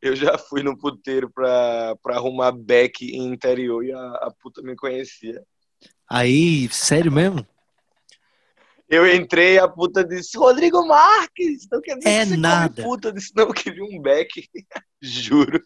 Eu 0.00 0.16
já 0.16 0.36
fui 0.38 0.62
no 0.62 0.76
puteiro 0.76 1.30
pra, 1.30 1.96
pra 2.02 2.16
arrumar 2.16 2.52
back 2.52 3.04
em 3.04 3.32
interior 3.32 3.84
e 3.84 3.92
a, 3.92 3.98
a 3.98 4.32
puta 4.40 4.62
me 4.62 4.74
conhecia. 4.74 5.42
Aí, 6.08 6.68
sério 6.70 7.12
mesmo? 7.12 7.46
Eu 8.88 9.06
entrei, 9.06 9.58
a 9.58 9.68
puta 9.68 10.02
disse, 10.02 10.36
Rodrigo 10.38 10.86
Marques, 10.86 11.68
não 11.70 11.80
quer 11.80 11.96
dizer 11.98 12.08
É 12.08 12.20
que 12.22 12.26
você 12.30 12.36
nada. 12.36 12.74
come 12.82 12.88
puta. 12.88 13.08
Eu 13.08 13.12
disse, 13.12 13.32
não, 13.36 13.44
eu 13.48 13.52
queria 13.52 13.84
um 13.84 14.00
back, 14.00 14.48
juro. 15.02 15.62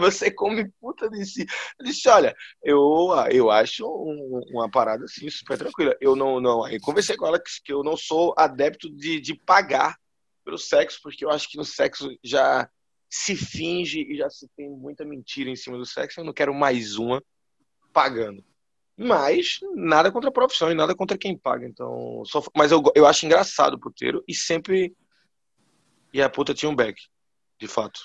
Você 0.00 0.30
come 0.30 0.68
puta? 0.80 1.08
Disse, 1.08 1.46
eu 1.78 1.84
disse 1.86 2.08
olha, 2.08 2.34
eu, 2.62 3.08
eu 3.30 3.50
acho 3.50 3.86
um- 3.86 4.42
uma 4.50 4.68
parada 4.68 5.04
assim, 5.04 5.30
super 5.30 5.56
tranquila. 5.56 5.96
Eu 6.00 6.16
não, 6.16 6.40
não, 6.40 6.64
aí 6.64 6.80
conversei 6.80 7.16
com 7.16 7.26
ela 7.26 7.38
que, 7.38 7.50
que 7.64 7.72
eu 7.72 7.84
não 7.84 7.96
sou 7.96 8.34
adepto 8.36 8.90
de, 8.90 9.20
de 9.20 9.34
pagar 9.34 9.96
pelo 10.44 10.58
sexo, 10.58 10.98
porque 11.02 11.24
eu 11.24 11.30
acho 11.30 11.48
que 11.48 11.56
no 11.56 11.64
sexo 11.64 12.10
já 12.22 12.68
se 13.08 13.36
finge 13.36 14.00
e 14.02 14.16
já 14.16 14.28
se 14.28 14.48
tem 14.56 14.68
muita 14.68 15.04
mentira 15.04 15.48
em 15.48 15.56
cima 15.56 15.78
do 15.78 15.86
sexo. 15.86 16.20
Eu 16.20 16.24
não 16.24 16.32
quero 16.32 16.52
mais 16.52 16.96
uma 16.96 17.22
pagando. 17.92 18.44
Mas 18.98 19.60
nada 19.76 20.10
contra 20.10 20.28
a 20.28 20.32
profissão 20.32 20.72
e 20.72 20.74
nada 20.74 20.92
contra 20.92 21.16
quem 21.16 21.36
paga. 21.38 21.64
Então, 21.64 22.22
só- 22.26 22.42
mas 22.56 22.72
eu, 22.72 22.82
eu 22.96 23.06
acho 23.06 23.24
engraçado 23.24 23.74
o 23.74 23.78
puteiro 23.80 24.24
e 24.26 24.34
sempre 24.34 24.92
e 26.12 26.20
a 26.20 26.28
puta 26.28 26.52
tinha 26.52 26.68
um 26.70 26.74
back, 26.74 27.00
de 27.60 27.68
fato. 27.68 28.00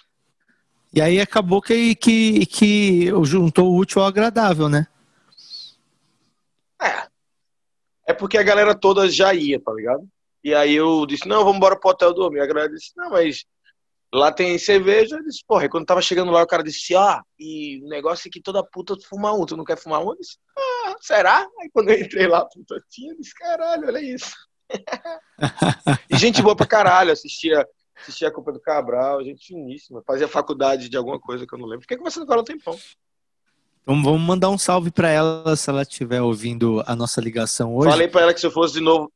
E 0.93 1.01
aí 1.01 1.19
acabou 1.19 1.61
que, 1.61 1.95
que, 1.95 2.45
que 2.45 3.07
juntou 3.23 3.71
o 3.71 3.77
útil 3.77 4.01
ao 4.01 4.07
agradável, 4.07 4.69
né? 4.69 4.85
É. 6.79 7.07
É 8.05 8.13
porque 8.13 8.37
a 8.37 8.43
galera 8.43 8.75
toda 8.75 9.09
já 9.09 9.33
ia, 9.33 9.59
tá 9.59 9.73
ligado? 9.73 10.07
E 10.43 10.53
aí 10.53 10.73
eu 10.75 11.05
disse, 11.07 11.27
não, 11.27 11.39
vamos 11.39 11.55
embora 11.57 11.79
pro 11.79 11.89
hotel 11.89 12.13
dormir. 12.13 12.41
A 12.41 12.45
galera 12.45 12.69
disse, 12.69 12.91
não, 12.95 13.09
mas 13.09 13.45
lá 14.13 14.31
tem 14.31 14.57
cerveja. 14.59 15.15
Eu 15.15 15.23
disse, 15.23 15.41
porra, 15.47 15.65
e 15.65 15.69
quando 15.69 15.85
tava 15.85 16.01
chegando 16.01 16.31
lá, 16.31 16.43
o 16.43 16.47
cara 16.47 16.61
disse, 16.61 16.95
ah, 16.95 17.23
e 17.39 17.81
o 17.83 17.87
negócio 17.87 18.27
é 18.27 18.31
que 18.31 18.41
toda 18.41 18.63
puta 18.63 18.95
fuma 19.09 19.33
um, 19.33 19.45
tu 19.45 19.55
não 19.55 19.63
quer 19.63 19.77
fumar 19.77 20.03
um? 20.03 20.09
Eu 20.11 20.17
disse, 20.17 20.37
ah, 20.55 20.72
será? 21.01 21.47
Aí 21.59 21.69
quando 21.71 21.89
eu 21.89 21.99
entrei 21.99 22.27
lá, 22.27 22.45
puta 22.45 22.81
tinha, 22.89 23.11
eu 23.11 23.17
disse, 23.17 23.33
caralho, 23.33 23.87
olha 23.87 24.01
isso. 24.01 24.33
e 26.09 26.17
gente 26.17 26.41
boa 26.41 26.55
pra 26.55 26.65
caralho, 26.65 27.11
assistia, 27.11 27.67
assistia 27.95 28.27
a 28.27 28.31
Copa 28.31 28.51
do 28.51 28.59
Cabral, 28.59 29.23
gente 29.23 29.45
finíssima, 29.45 30.03
fazia 30.05 30.27
faculdade 30.27 30.89
de 30.89 30.97
alguma 30.97 31.19
coisa 31.19 31.45
que 31.45 31.53
eu 31.53 31.59
não 31.59 31.65
lembro. 31.65 31.81
Fiquei 31.81 31.97
conversando 31.97 32.25
com 32.25 32.33
ela 32.33 32.41
um 32.41 32.45
tempão. 32.45 32.77
Então 33.81 34.01
vamos 34.01 34.21
mandar 34.21 34.49
um 34.49 34.57
salve 34.57 34.91
para 34.91 35.09
ela 35.09 35.55
se 35.55 35.69
ela 35.69 35.81
estiver 35.81 36.21
ouvindo 36.21 36.81
a 36.87 36.95
nossa 36.95 37.19
ligação 37.19 37.75
hoje. 37.75 37.91
Falei 37.91 38.07
para 38.07 38.21
ela 38.21 38.33
que 38.33 38.39
se 38.39 38.45
eu 38.45 38.51
fosse 38.51 38.75
de 38.75 38.81
novo, 38.81 39.11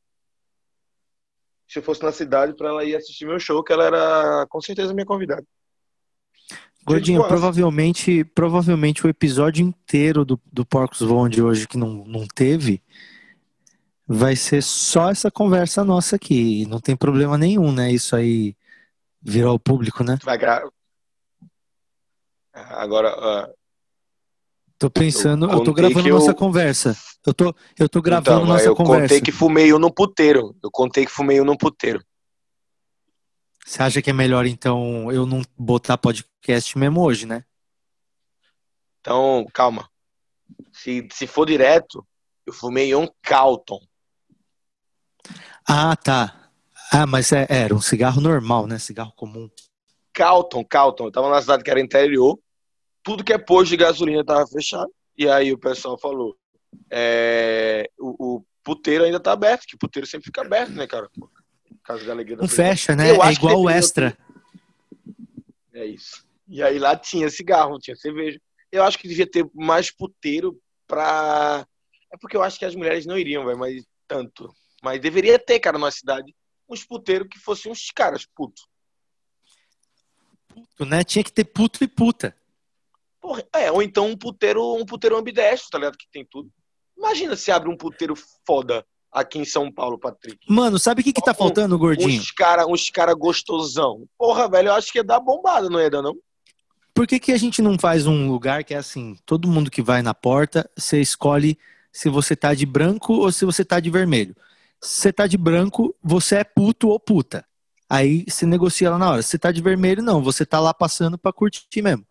se 1.66 1.78
eu 1.78 1.82
fosse 1.82 2.02
na 2.02 2.12
cidade 2.12 2.54
para 2.54 2.68
ela 2.68 2.84
ir 2.84 2.94
assistir 2.94 3.26
meu 3.26 3.40
show, 3.40 3.62
que 3.64 3.72
ela 3.72 3.84
era 3.84 4.46
com 4.48 4.60
certeza 4.60 4.92
minha 4.92 5.06
convidada. 5.06 5.44
Gordinho, 6.88 7.26
provavelmente, 7.26 8.24
provavelmente 8.24 9.06
o 9.06 9.08
episódio 9.08 9.64
inteiro 9.64 10.24
do, 10.24 10.40
do 10.52 10.64
Porcos 10.64 11.00
Voam 11.00 11.28
de 11.28 11.42
hoje 11.42 11.68
que 11.68 11.78
não, 11.78 12.04
não 12.04 12.26
teve 12.26 12.82
vai 14.06 14.34
ser 14.34 14.62
só 14.62 15.10
essa 15.10 15.30
conversa 15.30 15.84
nossa 15.84 16.16
aqui. 16.16 16.66
Não 16.66 16.80
tem 16.80 16.96
problema 16.96 17.36
nenhum, 17.36 17.70
né? 17.70 17.92
Isso 17.92 18.16
aí 18.16 18.56
virar 19.20 19.52
o 19.52 19.58
público, 19.58 20.02
né? 20.02 20.18
Vai 20.24 20.38
gravar. 20.38 20.70
Agora, 22.54 23.46
uh, 23.46 23.58
Tô 24.78 24.88
pensando, 24.88 25.46
eu, 25.46 25.58
eu 25.58 25.64
tô 25.64 25.74
gravando 25.74 26.08
nossa 26.08 26.32
conversa. 26.32 26.96
Eu 27.26 27.34
tô, 27.34 27.52
eu 27.76 27.88
tô 27.88 28.00
gravando 28.00 28.42
então, 28.42 28.46
nossa 28.46 28.64
eu 28.64 28.76
conversa. 28.76 29.02
Eu 29.02 29.08
contei 29.08 29.20
que 29.20 29.32
fumei 29.32 29.74
um 29.74 29.78
no 29.78 29.92
puteiro. 29.92 30.54
Eu 30.62 30.70
contei 30.70 31.04
que 31.04 31.10
fumei 31.10 31.40
um 31.40 31.44
no 31.44 31.58
puteiro. 31.58 32.00
Você 33.64 33.82
acha 33.82 34.02
que 34.02 34.10
é 34.10 34.12
melhor, 34.12 34.46
então, 34.46 35.12
eu 35.12 35.26
não 35.26 35.42
botar 35.56 35.98
podcast 35.98 36.76
mesmo 36.78 37.02
hoje, 37.02 37.26
né? 37.26 37.44
Então, 39.00 39.46
calma. 39.52 39.88
Se, 40.72 41.06
se 41.12 41.26
for 41.26 41.46
direto, 41.46 42.06
eu 42.46 42.52
fumei 42.52 42.94
um 42.94 43.08
Calton. 43.22 43.80
Ah, 45.66 45.94
tá. 45.96 46.50
Ah, 46.90 47.06
mas 47.06 47.32
é, 47.32 47.46
era 47.48 47.74
um 47.74 47.80
cigarro 47.80 48.20
normal, 48.20 48.66
né? 48.66 48.78
Cigarro 48.78 49.12
comum. 49.12 49.50
Calton, 50.12 50.64
Calton. 50.64 51.06
Eu 51.06 51.12
tava 51.12 51.28
numa 51.28 51.40
cidade 51.40 51.62
que 51.62 51.70
era 51.70 51.80
interior 51.80 52.38
tudo 53.08 53.24
que 53.24 53.32
é 53.32 53.38
posto 53.38 53.70
de 53.70 53.76
gasolina 53.78 54.20
estava 54.20 54.46
fechado. 54.46 54.92
E 55.16 55.26
aí 55.26 55.50
o 55.50 55.58
pessoal 55.58 55.98
falou: 55.98 56.36
é, 56.90 57.90
o, 57.98 58.36
o, 58.36 58.44
puteiro 58.62 59.04
ainda 59.04 59.16
está 59.16 59.32
aberto, 59.32 59.66
que 59.66 59.76
o 59.76 59.78
puteiro 59.78 60.06
sempre 60.06 60.26
fica 60.26 60.42
aberto, 60.42 60.72
né, 60.72 60.86
cara? 60.86 61.08
Caso 61.88 62.04
da 62.04 62.12
alegria 62.12 62.36
da 62.36 62.42
Não 62.42 62.48
fecha, 62.50 62.94
né? 62.94 63.10
Eu 63.10 63.24
é 63.24 63.32
igual 63.32 63.62
o 63.62 63.70
extra. 63.70 64.14
É 65.72 65.86
isso. 65.86 66.22
E 66.46 66.62
aí 66.62 66.78
lá 66.78 66.94
tinha 66.94 67.30
cigarro, 67.30 67.78
tinha 67.78 67.96
cerveja. 67.96 68.38
Eu 68.70 68.82
acho 68.84 68.98
que 68.98 69.08
devia 69.08 69.26
ter 69.26 69.48
mais 69.54 69.90
puteiro 69.90 70.60
pra. 70.86 71.66
É 72.12 72.16
porque 72.18 72.36
eu 72.36 72.42
acho 72.42 72.58
que 72.58 72.66
as 72.66 72.74
mulheres 72.74 73.06
não 73.06 73.16
iriam, 73.16 73.46
velho, 73.46 73.58
mas 73.58 73.86
tanto. 74.06 74.54
Mas 74.82 75.00
deveria 75.00 75.38
ter, 75.38 75.60
cara, 75.60 75.78
na 75.78 75.90
cidade, 75.90 76.36
uns 76.68 76.84
puteiros 76.84 77.26
que 77.26 77.38
fossem 77.38 77.72
uns 77.72 77.90
caras 77.90 78.26
puto. 78.36 78.60
Puto, 80.46 80.84
né? 80.84 81.02
Tinha 81.02 81.24
que 81.24 81.32
ter 81.32 81.44
puto 81.44 81.82
e 81.82 81.88
puta. 81.88 82.36
Porra, 83.18 83.48
é, 83.54 83.72
ou 83.72 83.82
então 83.82 84.08
um 84.08 84.16
puteiro, 84.16 84.74
um 84.74 84.84
puteiro 84.84 85.16
ambidestro, 85.16 85.70
tá 85.70 85.78
ligado? 85.78 85.96
Que 85.96 86.10
tem 86.12 86.26
tudo. 86.30 86.52
Imagina 86.98 87.34
se 87.34 87.50
abre 87.50 87.70
um 87.70 87.76
puteiro 87.78 88.14
foda 88.46 88.86
aqui 89.12 89.38
em 89.38 89.44
São 89.44 89.70
Paulo, 89.70 89.98
Patrick. 89.98 90.38
Mano, 90.48 90.78
sabe 90.78 91.00
o 91.00 91.04
que, 91.04 91.12
que 91.12 91.22
tá 91.22 91.34
faltando, 91.34 91.78
gordinho? 91.78 92.20
Uns 92.20 92.30
cara, 92.30 92.66
uns 92.66 92.90
cara 92.90 93.14
gostosão. 93.14 94.04
Porra, 94.16 94.48
velho, 94.48 94.68
eu 94.68 94.74
acho 94.74 94.92
que 94.92 94.98
ia 94.98 95.04
dar 95.04 95.20
bombada, 95.20 95.68
não 95.68 95.80
ia 95.80 95.90
dar, 95.90 96.02
não? 96.02 96.16
Por 96.94 97.06
que, 97.06 97.18
que 97.18 97.32
a 97.32 97.38
gente 97.38 97.62
não 97.62 97.78
faz 97.78 98.06
um 98.06 98.28
lugar 98.28 98.64
que 98.64 98.74
é 98.74 98.78
assim, 98.78 99.16
todo 99.24 99.48
mundo 99.48 99.70
que 99.70 99.82
vai 99.82 100.02
na 100.02 100.12
porta, 100.12 100.68
você 100.76 101.00
escolhe 101.00 101.56
se 101.92 102.08
você 102.08 102.34
tá 102.34 102.54
de 102.54 102.66
branco 102.66 103.12
ou 103.14 103.30
se 103.32 103.44
você 103.44 103.64
tá 103.64 103.80
de 103.80 103.90
vermelho. 103.90 104.34
Se 104.80 105.02
você 105.02 105.12
tá 105.12 105.26
de 105.26 105.36
branco, 105.36 105.94
você 106.02 106.36
é 106.36 106.44
puto 106.44 106.88
ou 106.88 106.98
puta. 106.98 107.44
Aí 107.88 108.24
se 108.28 108.44
negocia 108.44 108.90
lá 108.90 108.98
na 108.98 109.10
hora. 109.10 109.22
Se 109.22 109.30
você 109.30 109.38
tá 109.38 109.50
de 109.50 109.62
vermelho, 109.62 110.02
não, 110.02 110.22
você 110.22 110.44
tá 110.44 110.60
lá 110.60 110.74
passando 110.74 111.16
pra 111.16 111.32
curtir 111.32 111.82
mesmo. 111.82 112.04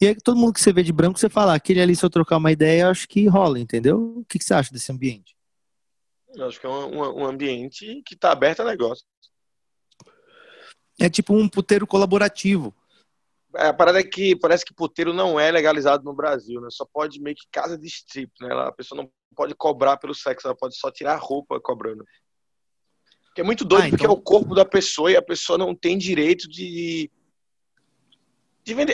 E 0.00 0.06
aí, 0.06 0.14
todo 0.14 0.38
mundo 0.38 0.52
que 0.52 0.60
você 0.60 0.72
vê 0.72 0.82
de 0.84 0.92
branco, 0.92 1.18
você 1.18 1.28
fala, 1.28 1.52
ah, 1.52 1.56
aquele 1.56 1.80
ali, 1.80 1.96
se 1.96 2.04
eu 2.04 2.10
trocar 2.10 2.36
uma 2.36 2.52
ideia, 2.52 2.88
acho 2.88 3.08
que 3.08 3.26
rola, 3.26 3.58
entendeu? 3.58 4.18
O 4.18 4.24
que, 4.24 4.38
que 4.38 4.44
você 4.44 4.54
acha 4.54 4.72
desse 4.72 4.92
ambiente? 4.92 5.36
Eu 6.34 6.46
acho 6.46 6.60
que 6.60 6.66
é 6.66 6.68
um, 6.68 7.20
um 7.20 7.26
ambiente 7.26 8.02
que 8.04 8.14
está 8.14 8.32
aberto 8.32 8.60
a 8.60 8.64
negócio. 8.64 9.04
É 11.00 11.08
tipo 11.08 11.34
um 11.34 11.48
puteiro 11.48 11.86
colaborativo. 11.86 12.74
É, 13.56 13.68
a 13.68 13.72
parada 13.72 14.00
é 14.00 14.04
que 14.04 14.36
parece 14.36 14.64
que 14.64 14.74
puteiro 14.74 15.12
não 15.12 15.38
é 15.40 15.50
legalizado 15.50 16.04
no 16.04 16.14
Brasil, 16.14 16.60
né? 16.60 16.68
Só 16.70 16.84
pode 16.84 17.20
meio 17.20 17.36
que 17.36 17.46
casa 17.50 17.78
de 17.78 17.86
strip, 17.86 18.30
né? 18.40 18.52
A 18.52 18.72
pessoa 18.72 19.00
não 19.00 19.10
pode 19.34 19.54
cobrar 19.54 19.96
pelo 19.96 20.14
sexo, 20.14 20.46
ela 20.46 20.56
pode 20.56 20.76
só 20.76 20.90
tirar 20.90 21.14
a 21.14 21.18
roupa 21.18 21.60
cobrando. 21.60 22.04
Que 23.34 23.40
é 23.40 23.44
muito 23.44 23.64
doido, 23.64 23.84
ah, 23.84 23.86
então... 23.86 23.98
porque 23.98 24.06
é 24.06 24.10
o 24.10 24.20
corpo 24.20 24.54
da 24.54 24.64
pessoa 24.64 25.10
e 25.10 25.16
a 25.16 25.22
pessoa 25.22 25.56
não 25.56 25.74
tem 25.74 25.96
direito 25.96 26.48
de 26.48 27.10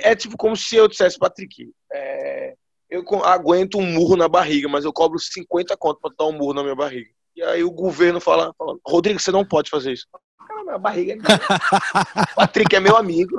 é 0.02 0.14
tipo 0.14 0.36
como 0.36 0.56
se 0.56 0.76
eu 0.76 0.86
dissesse, 0.86 1.18
Patrick, 1.18 1.68
é, 1.92 2.54
eu 2.88 3.04
aguento 3.24 3.76
um 3.76 3.92
murro 3.92 4.16
na 4.16 4.28
barriga, 4.28 4.68
mas 4.68 4.84
eu 4.84 4.92
cobro 4.92 5.18
50 5.18 5.76
conto 5.76 6.00
pra 6.00 6.12
dar 6.16 6.26
um 6.26 6.32
murro 6.32 6.54
na 6.54 6.62
minha 6.62 6.76
barriga. 6.76 7.10
E 7.36 7.42
aí 7.42 7.64
o 7.64 7.70
governo 7.70 8.20
fala, 8.20 8.54
fala 8.56 8.76
Rodrigo, 8.86 9.18
você 9.18 9.30
não 9.30 9.44
pode 9.44 9.70
fazer 9.70 9.92
isso. 9.92 10.06
Cara, 10.46 10.64
minha 10.64 10.78
barriga 10.78 11.12
é 11.12 11.16
minha. 11.16 11.26
Patrick 12.36 12.74
é 12.74 12.80
meu 12.80 12.96
amigo. 12.96 13.36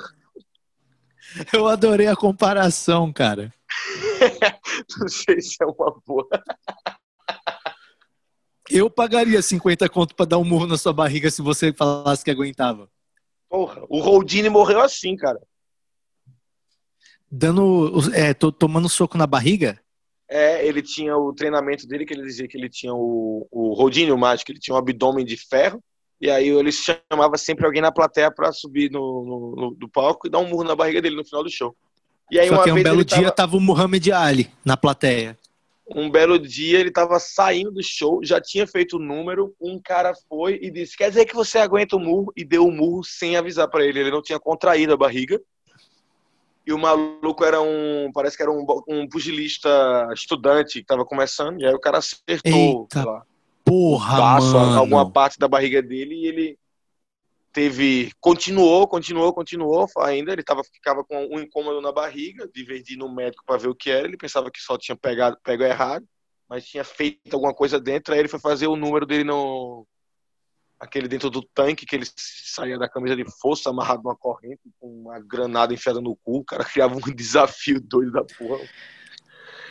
Eu 1.52 1.68
adorei 1.68 2.08
a 2.08 2.16
comparação, 2.16 3.12
cara. 3.12 3.54
não 5.00 5.08
sei 5.08 5.42
se 5.42 5.58
é 5.62 5.66
uma 5.66 6.00
boa. 6.06 6.28
Eu 8.70 8.90
pagaria 8.90 9.42
50 9.42 9.88
conto 9.90 10.16
pra 10.16 10.26
dar 10.26 10.38
um 10.38 10.44
murro 10.44 10.68
na 10.68 10.78
sua 10.78 10.94
barriga 10.94 11.30
se 11.30 11.42
você 11.42 11.72
falasse 11.72 12.24
que 12.24 12.32
aguentava. 12.32 12.90
Porra, 13.50 13.84
o 13.90 14.00
Roldini 14.00 14.50
morreu 14.50 14.82
assim, 14.82 15.16
cara 15.16 15.40
dando. 17.36 18.14
É, 18.14 18.34
tomando 18.34 18.90
soco 18.90 19.18
na 19.18 19.28
barriga? 19.28 19.80
É, 20.36 20.68
ele 20.68 20.82
tinha 20.82 21.16
o 21.16 21.32
treinamento 21.34 21.88
dele, 21.88 22.06
que 22.06 22.14
ele 22.14 22.24
dizia 22.24 22.46
que 22.46 22.58
ele 22.58 22.68
tinha 22.68 22.94
o, 22.94 23.48
o 23.50 23.74
Rodinho 23.74 24.18
Mágico, 24.18 24.52
ele 24.52 24.60
tinha 24.60 24.76
um 24.76 24.78
abdômen 24.78 25.24
de 25.24 25.38
ferro, 25.38 25.82
e 26.20 26.30
aí 26.30 26.50
ele 26.50 26.74
chamava 26.74 27.38
sempre 27.38 27.66
alguém 27.66 27.82
na 27.82 27.90
plateia 27.90 28.30
para 28.30 28.52
subir 28.52 28.92
no, 28.92 29.00
no, 29.00 29.56
no, 29.56 29.76
do 29.76 29.88
palco 29.88 30.28
e 30.28 30.30
dar 30.30 30.40
um 30.40 30.50
murro 30.50 30.66
na 30.66 30.76
barriga 30.76 31.02
dele 31.02 31.16
no 31.16 31.24
final 31.24 31.42
do 31.42 31.50
show. 31.50 31.74
E 32.30 32.38
aí, 32.38 32.50
Só 32.50 32.64
que 32.64 32.72
um 32.72 32.84
belo 32.84 33.06
dia 33.06 33.18
tava... 33.18 33.32
tava 33.32 33.56
o 33.56 33.62
Muhammad 33.62 34.06
Ali 34.10 34.52
na 34.66 34.76
plateia. 34.76 35.38
Um 35.88 36.10
belo 36.10 36.38
dia 36.38 36.80
ele 36.80 36.92
tava 36.92 37.18
saindo 37.18 37.72
do 37.72 37.82
show, 37.82 38.20
já 38.22 38.42
tinha 38.42 38.68
feito 38.68 38.98
o 38.98 39.00
número, 39.00 39.56
um 39.62 39.80
cara 39.82 40.12
foi 40.28 40.60
e 40.62 40.70
disse: 40.70 40.98
Quer 40.98 41.10
dizer 41.10 41.24
que 41.24 41.36
você 41.36 41.60
aguenta 41.60 41.96
o 41.96 42.00
murro? 42.00 42.34
E 42.36 42.44
deu 42.44 42.68
o 42.68 42.72
murro 42.72 43.06
sem 43.06 43.38
avisar 43.38 43.70
para 43.70 43.86
ele. 43.86 44.00
Ele 44.00 44.12
não 44.12 44.22
tinha 44.22 44.40
contraído 44.40 44.94
a 44.94 44.98
barriga 44.98 45.40
e 46.66 46.74
o 46.74 46.80
maluco 46.80 47.44
era 47.46 47.62
um, 47.62 48.12
parece 48.14 48.36
que 48.36 48.44
era 48.44 48.52
um, 48.52 48.66
um 48.88 49.08
pugilista 49.08 49.70
estudante 50.14 50.80
que 50.80 50.86
tava 50.86 51.06
começando, 51.06 51.62
e 51.62 51.66
aí 51.66 51.74
o 51.74 51.80
cara 51.80 52.00
acertou, 52.00 52.82
Eita, 52.84 53.06
lá, 53.06 53.24
porra, 53.64 54.18
passo, 54.18 54.54
mano. 54.54 54.80
alguma 54.80 55.12
parte 55.12 55.38
da 55.38 55.48
barriga 55.48 55.82
dele 55.82 56.16
e 56.16 56.28
ele 56.28 56.60
teve, 57.54 58.12
continuou, 58.20 58.88
continuou, 58.88 59.34
continuou 59.34 59.88
ainda, 60.00 60.34
ele 60.34 60.44
tava, 60.44 60.64
ficava 60.64 61.04
com 61.04 61.28
um 61.32 61.40
incômodo 61.40 61.80
na 61.82 61.92
barriga, 61.92 62.50
de 62.54 62.64
vez 62.64 62.84
de 62.84 62.96
ir 62.96 62.98
no 62.98 63.14
médico 63.14 63.44
para 63.46 63.58
ver 63.58 63.70
o 63.70 63.76
que 63.76 63.90
era, 63.90 64.08
ele 64.08 64.18
pensava 64.18 64.52
que 64.52 64.60
só 64.60 64.78
tinha 64.78 64.96
pegado, 64.96 65.38
pegado 65.44 65.72
errado, 65.72 66.06
mas 66.50 66.66
tinha 66.66 66.84
feito 66.84 67.34
alguma 67.34 67.54
coisa 67.54 67.80
dentro, 67.80 68.14
aí 68.14 68.20
ele 68.20 68.28
foi 68.28 68.40
fazer 68.40 68.68
o 68.68 68.76
número 68.76 69.06
dele 69.06 69.24
no, 69.24 69.88
aquele 70.80 71.08
dentro 71.08 71.30
do 71.30 71.42
tanque 71.42 71.86
que 71.86 71.96
ele 71.96 72.06
saía 72.16 72.78
da 72.78 72.90
camisa 72.90 73.16
de 73.16 73.26
força 73.40 73.70
amarrado 73.70 74.04
numa 74.04 74.16
corrente 74.16 74.62
com 74.80 74.88
uma 74.88 75.20
granada 75.20 75.74
enfiada 75.74 76.02
no 76.02 76.16
cu, 76.16 76.40
o 76.40 76.44
cara 76.44 76.64
criava 76.66 76.96
um 76.96 77.16
desafio 77.16 77.80
doido 77.82 78.12
da 78.12 78.24
porra. 78.24 78.64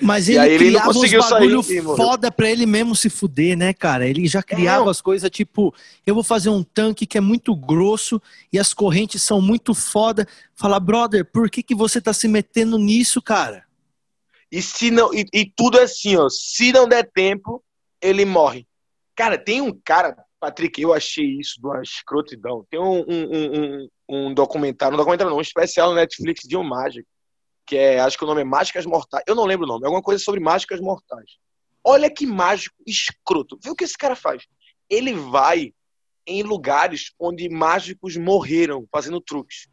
Mas 0.00 0.28
ele, 0.28 0.38
ele 0.40 0.58
criava 0.58 0.90
uns 0.90 1.10
bagulho 1.12 1.62
sair, 1.62 1.82
foda 1.82 2.30
pra 2.30 2.50
ele 2.50 2.66
mesmo 2.66 2.96
se 2.96 3.08
fuder, 3.08 3.56
né, 3.56 3.72
cara? 3.72 4.06
Ele 4.08 4.26
já 4.26 4.42
criava 4.42 4.88
é, 4.88 4.90
as 4.90 5.00
coisas 5.00 5.30
tipo, 5.30 5.72
eu 6.04 6.14
vou 6.14 6.24
fazer 6.24 6.50
um 6.50 6.64
tanque 6.64 7.06
que 7.06 7.16
é 7.16 7.20
muito 7.20 7.54
grosso 7.54 8.20
e 8.52 8.58
as 8.58 8.74
correntes 8.74 9.22
são 9.22 9.40
muito 9.40 9.72
foda. 9.72 10.26
Fala, 10.56 10.80
brother, 10.80 11.24
por 11.24 11.48
que, 11.48 11.62
que 11.62 11.74
você 11.74 12.00
tá 12.00 12.12
se 12.12 12.26
metendo 12.26 12.76
nisso, 12.76 13.22
cara? 13.22 13.64
E 14.50 14.60
se 14.60 14.90
não, 14.90 15.12
e, 15.14 15.26
e 15.32 15.46
tudo 15.46 15.78
é 15.78 15.84
assim, 15.84 16.16
ó, 16.16 16.28
se 16.28 16.72
não 16.72 16.88
der 16.88 17.08
tempo, 17.12 17.62
ele 18.00 18.24
morre. 18.24 18.66
Cara, 19.14 19.38
tem 19.38 19.60
um 19.60 19.72
cara, 19.84 20.16
Patrick, 20.44 20.80
eu 20.80 20.92
achei 20.92 21.24
isso 21.40 21.58
de 21.58 21.66
uma 21.66 21.80
escrotidão. 21.80 22.66
Tem 22.70 22.78
um, 22.78 23.02
um, 23.08 23.28
um, 23.30 23.88
um 24.08 24.34
documentário, 24.34 24.94
um 24.94 24.98
documentário 24.98 25.30
não, 25.30 25.38
um 25.38 25.42
especial 25.42 25.88
no 25.88 25.94
Netflix 25.94 26.46
de 26.46 26.54
um 26.54 26.62
mágico, 26.62 27.08
que 27.66 27.76
é, 27.76 27.98
acho 27.98 28.18
que 28.18 28.24
o 28.24 28.26
nome 28.26 28.42
é 28.42 28.44
Mágicas 28.44 28.84
Mortais. 28.84 29.24
Eu 29.26 29.34
não 29.34 29.46
lembro 29.46 29.64
o 29.64 29.68
nome, 29.68 29.84
é 29.84 29.86
alguma 29.86 30.02
coisa 30.02 30.22
sobre 30.22 30.40
mágicas 30.40 30.80
mortais. 30.80 31.30
Olha 31.82 32.10
que 32.10 32.26
mágico 32.26 32.76
escroto. 32.86 33.58
Vê 33.62 33.70
o 33.70 33.74
que 33.74 33.84
esse 33.84 33.96
cara 33.96 34.14
faz. 34.14 34.42
Ele 34.88 35.14
vai 35.14 35.72
em 36.26 36.42
lugares 36.42 37.12
onde 37.18 37.48
mágicos 37.48 38.14
morreram 38.16 38.86
fazendo 38.92 39.20
truques. 39.22 39.66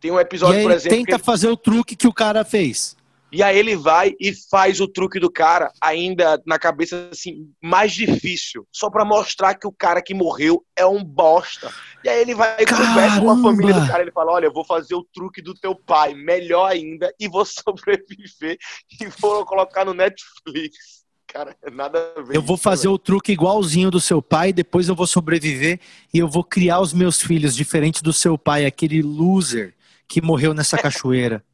Tem 0.00 0.10
um 0.10 0.20
episódio, 0.20 0.62
por 0.62 0.70
exemplo. 0.70 0.98
tenta 0.98 1.16
ele... 1.16 1.22
fazer 1.22 1.48
o 1.48 1.56
truque 1.56 1.96
que 1.96 2.06
o 2.06 2.12
cara 2.12 2.44
fez. 2.44 2.94
E 3.30 3.42
aí 3.42 3.58
ele 3.58 3.76
vai 3.76 4.14
e 4.18 4.32
faz 4.50 4.80
o 4.80 4.88
truque 4.88 5.20
do 5.20 5.30
cara, 5.30 5.70
ainda 5.82 6.40
na 6.46 6.58
cabeça 6.58 7.10
assim, 7.12 7.50
mais 7.62 7.92
difícil, 7.92 8.66
só 8.72 8.88
para 8.88 9.04
mostrar 9.04 9.54
que 9.54 9.66
o 9.66 9.72
cara 9.72 10.00
que 10.00 10.14
morreu 10.14 10.64
é 10.74 10.86
um 10.86 11.04
bosta. 11.04 11.70
E 12.02 12.08
aí 12.08 12.20
ele 12.20 12.34
vai 12.34 12.56
e 12.58 12.66
conversa 12.66 13.20
com 13.20 13.30
a 13.30 13.42
família 13.42 13.74
do 13.74 13.86
cara, 13.86 14.02
ele 14.02 14.12
fala: 14.12 14.32
"Olha, 14.32 14.46
eu 14.46 14.52
vou 14.52 14.64
fazer 14.64 14.94
o 14.94 15.06
truque 15.12 15.42
do 15.42 15.52
teu 15.52 15.74
pai, 15.74 16.14
melhor 16.14 16.70
ainda, 16.70 17.12
e 17.20 17.28
vou 17.28 17.44
sobreviver 17.46 18.56
e 18.98 19.06
vou 19.20 19.44
colocar 19.44 19.84
no 19.84 19.92
Netflix". 19.92 20.98
Cara, 21.26 21.54
nada 21.70 22.14
a 22.16 22.22
ver. 22.22 22.36
Eu 22.36 22.40
vou 22.40 22.56
fazer 22.56 22.88
o 22.88 22.98
truque 22.98 23.32
igualzinho 23.32 23.90
do 23.90 24.00
seu 24.00 24.22
pai, 24.22 24.50
depois 24.50 24.88
eu 24.88 24.94
vou 24.94 25.06
sobreviver 25.06 25.78
e 26.12 26.18
eu 26.18 26.26
vou 26.26 26.42
criar 26.42 26.80
os 26.80 26.94
meus 26.94 27.20
filhos 27.20 27.54
diferente 27.54 28.02
do 28.02 28.14
seu 28.14 28.38
pai, 28.38 28.64
aquele 28.64 29.02
loser 29.02 29.74
que 30.08 30.22
morreu 30.22 30.54
nessa 30.54 30.78
cachoeira. 30.80 31.44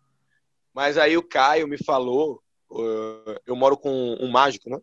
Mas 0.74 0.98
aí 0.98 1.16
o 1.16 1.22
Caio 1.22 1.68
me 1.68 1.78
falou, 1.78 2.42
eu 3.46 3.54
moro 3.54 3.76
com 3.76 4.16
um 4.20 4.28
mágico, 4.30 4.68
né? 4.68 4.78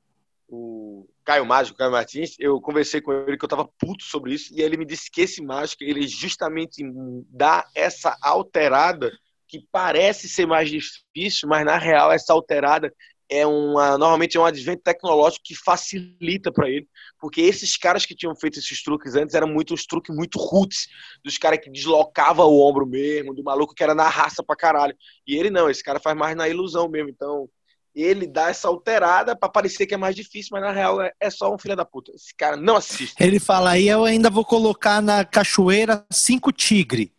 O 0.47 1.07
Caio 1.23 1.45
Mágico, 1.45 1.77
Caio 1.77 1.91
Martins, 1.91 2.35
eu 2.39 2.59
conversei 2.59 2.99
com 2.99 3.13
ele 3.13 3.37
que 3.37 3.45
eu 3.45 3.49
tava 3.49 3.69
puto 3.79 4.03
sobre 4.03 4.33
isso, 4.33 4.53
e 4.53 4.61
ele 4.61 4.75
me 4.77 4.85
disse 4.85 5.09
que 5.09 5.21
esse 5.21 5.41
mágico, 5.41 5.83
ele 5.83 6.07
justamente 6.07 6.83
dá 7.29 7.65
essa 7.75 8.17
alterada 8.21 9.11
que 9.47 9.65
parece 9.71 10.27
ser 10.27 10.45
mais 10.45 10.69
difícil, 10.69 11.47
mas 11.47 11.65
na 11.65 11.77
real 11.77 12.11
essa 12.11 12.33
alterada 12.33 12.93
é 13.31 13.47
uma, 13.47 13.97
normalmente 13.97 14.35
é 14.35 14.39
um 14.41 14.45
advento 14.45 14.83
tecnológico 14.83 15.45
que 15.45 15.55
facilita 15.55 16.51
para 16.51 16.69
ele, 16.69 16.85
porque 17.17 17.39
esses 17.39 17.77
caras 17.77 18.05
que 18.05 18.13
tinham 18.13 18.35
feito 18.35 18.59
esses 18.59 18.83
truques 18.83 19.15
antes 19.15 19.33
eram 19.33 19.47
muito 19.47 19.73
uns 19.73 19.85
truques 19.85 20.13
muito 20.13 20.37
roots, 20.37 20.89
dos 21.23 21.37
caras 21.37 21.59
que 21.63 21.71
deslocava 21.71 22.43
o 22.43 22.59
ombro 22.59 22.85
mesmo, 22.85 23.33
do 23.33 23.41
maluco 23.41 23.73
que 23.73 23.83
era 23.83 23.95
na 23.95 24.09
raça 24.09 24.43
pra 24.43 24.53
caralho. 24.53 24.93
E 25.25 25.37
ele 25.37 25.49
não, 25.49 25.69
esse 25.69 25.81
cara 25.81 25.97
faz 25.97 26.17
mais 26.17 26.35
na 26.35 26.49
ilusão 26.49 26.89
mesmo. 26.89 27.09
Então, 27.09 27.47
ele 27.95 28.27
dá 28.27 28.49
essa 28.49 28.67
alterada 28.67 29.33
para 29.33 29.47
parecer 29.47 29.85
que 29.85 29.93
é 29.93 29.97
mais 29.97 30.15
difícil, 30.15 30.49
mas 30.51 30.61
na 30.61 30.71
real 30.71 31.01
é, 31.01 31.13
é 31.17 31.29
só 31.29 31.53
um 31.53 31.57
filho 31.57 31.75
da 31.75 31.85
puta. 31.85 32.11
Esse 32.13 32.35
cara 32.35 32.57
não 32.57 32.75
assiste. 32.75 33.15
Ele 33.17 33.39
fala, 33.39 33.71
aí 33.71 33.87
eu 33.87 34.03
ainda 34.03 34.29
vou 34.29 34.43
colocar 34.43 35.01
na 35.01 35.23
cachoeira 35.23 36.05
cinco 36.11 36.51
tigre. 36.51 37.13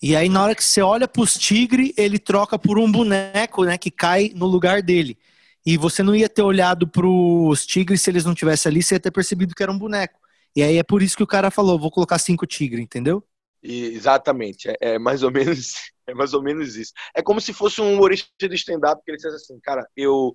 E 0.00 0.14
aí 0.14 0.28
na 0.28 0.44
hora 0.44 0.54
que 0.54 0.62
você 0.62 0.80
olha 0.80 1.08
pros 1.08 1.36
tigre, 1.36 1.92
ele 1.96 2.20
troca 2.20 2.56
por 2.56 2.78
um 2.78 2.90
boneco, 2.90 3.64
né, 3.64 3.76
que 3.76 3.90
cai 3.90 4.30
no 4.34 4.46
lugar 4.46 4.80
dele. 4.80 5.18
E 5.64 5.76
você 5.76 6.02
não 6.02 6.14
ia 6.14 6.28
ter 6.28 6.42
olhado 6.42 6.88
pros 6.88 7.66
tigres 7.66 8.02
se 8.02 8.10
eles 8.10 8.24
não 8.24 8.34
tivessem 8.34 8.70
ali, 8.70 8.82
você 8.82 8.94
ia 8.94 9.00
ter 9.00 9.10
percebido 9.10 9.54
que 9.54 9.62
era 9.62 9.72
um 9.72 9.78
boneco. 9.78 10.18
E 10.54 10.62
aí 10.62 10.78
é 10.78 10.82
por 10.82 11.02
isso 11.02 11.16
que 11.16 11.22
o 11.22 11.26
cara 11.26 11.50
falou, 11.50 11.78
vou 11.78 11.90
colocar 11.90 12.18
cinco 12.18 12.46
tigres, 12.46 12.82
entendeu? 12.82 13.22
E, 13.62 13.86
exatamente, 13.88 14.68
é, 14.68 14.76
é 14.80 14.98
mais 14.98 15.22
ou 15.22 15.30
menos 15.30 15.74
é 16.06 16.14
mais 16.14 16.34
ou 16.34 16.42
menos 16.42 16.76
isso. 16.76 16.92
É 17.14 17.22
como 17.22 17.40
se 17.40 17.52
fosse 17.52 17.80
um 17.80 17.94
humorista 17.94 18.48
de 18.48 18.54
stand-up 18.54 19.02
que 19.04 19.10
ele 19.10 19.16
dissesse 19.16 19.36
assim, 19.36 19.60
cara, 19.60 19.86
eu 19.96 20.34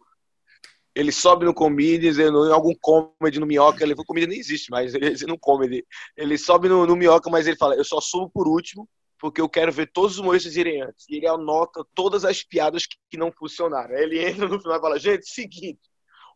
ele 0.94 1.12
sobe 1.12 1.44
no 1.44 1.54
comedies, 1.54 2.18
em 2.18 2.30
algum 2.54 2.74
comedy 2.80 3.38
no 3.38 3.46
minhoca, 3.46 3.84
ele 3.84 3.94
comedy 3.96 4.28
nem 4.28 4.40
existe, 4.40 4.72
mas 4.72 4.94
ele, 4.96 5.08
ele 5.08 5.26
não 5.26 5.38
comedy. 5.38 5.86
Ele 6.16 6.38
sobe 6.38 6.70
no, 6.70 6.88
no 6.88 6.96
minhoca, 6.96 7.30
mas 7.30 7.46
ele 7.48 7.58
fala, 7.58 7.76
eu 7.76 7.84
só 7.84 8.00
subo 8.00 8.30
por 8.30 8.48
último, 8.48 8.88
porque 9.26 9.42
eu 9.42 9.50
quero 9.50 9.72
ver 9.72 9.92
todos 9.92 10.12
os 10.12 10.20
humoristas 10.20 10.56
irem 10.56 10.84
antes. 10.84 11.10
E 11.10 11.16
ele 11.16 11.28
anota 11.28 11.84
todas 11.96 12.24
as 12.24 12.44
piadas 12.44 12.86
que, 12.86 12.96
que 13.10 13.18
não 13.18 13.32
funcionaram. 13.32 13.96
Aí 13.96 14.04
ele 14.04 14.24
entra 14.24 14.48
no 14.48 14.62
final 14.62 14.78
e 14.78 14.80
fala, 14.80 15.00
gente, 15.00 15.28
seguinte, 15.28 15.80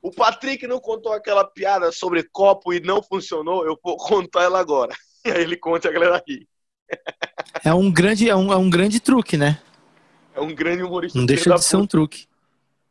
o 0.01 0.09
Patrick 0.09 0.65
não 0.65 0.79
contou 0.79 1.13
aquela 1.13 1.45
piada 1.45 1.91
sobre 1.91 2.23
copo 2.23 2.73
e 2.73 2.79
não 2.79 3.03
funcionou, 3.03 3.63
eu 3.63 3.77
vou 3.83 3.95
contar 3.95 4.41
ela 4.43 4.59
agora. 4.59 4.95
E 5.25 5.31
aí 5.31 5.43
ele 5.43 5.57
conta 5.57 5.85
e 5.85 5.89
a 5.89 5.93
galera 5.93 6.23
ri. 6.25 6.47
É 7.61 7.73
um 7.73 7.91
grande, 7.91 8.29
é 8.29 8.35
um, 8.35 8.53
é 8.53 8.55
um 8.55 8.69
grande 8.69 9.01
truque, 9.01 9.35
né? 9.35 9.61
É 10.33 10.39
um 10.39 10.55
grande 10.55 10.81
humorista. 10.81 11.19
Não 11.19 11.25
deixa 11.25 11.53
de 11.53 11.65
ser 11.65 11.75
um 11.75 11.85
truque. 11.85 12.25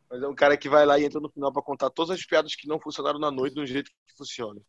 Mas 0.07 0.21
é 0.21 0.27
um 0.27 0.35
cara 0.35 0.55
que 0.55 0.69
vai 0.69 0.85
lá 0.85 0.99
e 0.99 1.05
entra 1.05 1.19
no 1.19 1.27
final 1.27 1.51
pra 1.51 1.63
contar 1.63 1.89
todas 1.89 2.15
as 2.15 2.23
piadas 2.23 2.55
que 2.55 2.67
não 2.67 2.79
funcionaram 2.79 3.17
na 3.17 3.31
noite 3.31 3.55
de 3.55 3.61
um 3.61 3.65
jeito 3.65 3.89
que 3.89 4.15
funciona. 4.15 4.61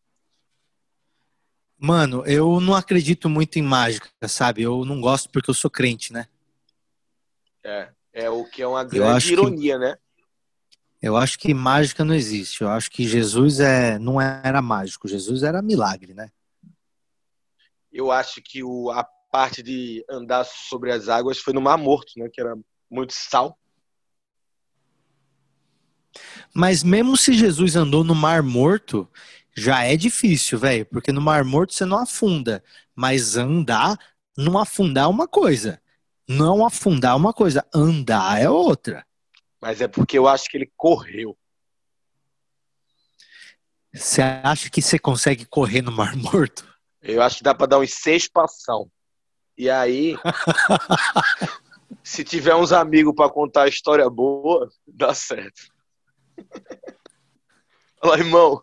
Mano, 1.83 2.23
eu 2.27 2.61
não 2.61 2.75
acredito 2.75 3.27
muito 3.27 3.59
em 3.59 3.63
mágica, 3.63 4.07
sabe? 4.29 4.61
Eu 4.61 4.85
não 4.85 5.01
gosto 5.01 5.31
porque 5.31 5.49
eu 5.49 5.55
sou 5.55 5.71
crente, 5.71 6.13
né? 6.13 6.27
É, 7.65 7.91
é 8.13 8.31
o 8.31 8.45
que 8.45 8.61
é 8.61 8.67
uma 8.67 8.85
grande 8.85 9.27
que- 9.27 9.33
ironia, 9.33 9.79
né? 9.79 9.97
Eu 11.01 11.17
acho 11.17 11.39
que 11.39 11.55
mágica 11.55 12.05
não 12.05 12.15
existe. 12.15 12.61
Eu 12.61 12.69
acho 12.69 12.91
que 12.91 13.09
Jesus 13.09 13.61
é, 13.61 13.99
não 13.99 14.21
era 14.21 14.61
mágico, 14.61 15.09
Jesus 15.09 15.43
era 15.43 15.63
milagre, 15.63 16.13
né? 16.13 16.31
Eu 17.91 18.13
acho 18.13 18.43
que 18.43 18.63
o, 18.63 18.91
a 18.91 19.03
parte 19.33 19.63
de 19.63 20.05
andar 20.11 20.45
sobre 20.45 20.93
as 20.93 21.09
águas 21.09 21.39
foi 21.39 21.55
no 21.55 21.63
Mar 21.63 21.79
Morto, 21.79 22.13
né? 22.19 22.29
Que 22.31 22.43
era 22.43 22.55
muito 22.91 23.15
sal. 23.15 23.59
Mas 26.55 26.83
mesmo 26.83 27.17
se 27.17 27.33
Jesus 27.33 27.77
andou 27.77 28.05
no 28.05 28.15
Mar 28.15 28.43
Morto, 28.43 29.09
já 29.57 29.85
é 29.85 29.97
difícil, 29.97 30.59
velho, 30.59 30.87
porque 30.87 31.13
no 31.13 31.21
Mar 31.21 31.45
Morto 31.45 31.75
você 31.75 31.85
não 31.85 31.99
afunda, 31.99 32.63
mas 32.95 33.37
andar, 33.37 33.99
não 34.37 34.59
afundar 34.59 35.05
é 35.05 35.09
uma 35.09 35.29
coisa. 35.29 35.81
Não 36.29 36.65
afundar 36.65 37.13
é 37.13 37.15
uma 37.17 37.33
coisa, 37.33 37.67
andar 37.75 38.41
é 38.41 38.49
outra. 38.49 39.05
Mas 39.61 39.81
é 39.81 39.89
porque 39.89 40.17
eu 40.17 40.29
acho 40.29 40.49
que 40.49 40.57
ele 40.57 40.73
correu. 40.77 41.37
Você 43.93 44.23
acha 44.23 44.71
que 44.71 44.81
você 44.81 44.99
consegue 44.99 45.45
correr 45.45 45.83
no 45.83 45.91
Mar 45.91 46.17
Morto? 46.17 46.65
Eu 47.03 47.21
acho 47.23 47.39
que 47.39 47.43
dá 47.43 47.55
pra 47.55 47.67
dar 47.67 47.79
uns 47.79 47.93
seis 47.95 48.29
passão. 48.29 48.91
E 49.59 49.69
aí, 49.69 50.17
se 52.03 52.23
tiver 52.23 52.55
uns 52.55 52.73
amigos 52.73 53.15
pra 53.15 53.29
contar 53.29 53.65
a 53.65 53.69
história 53.69 54.09
boa, 54.09 54.71
dá 54.87 55.13
certo. 55.13 55.63
Fala, 58.01 58.17
irmão, 58.17 58.63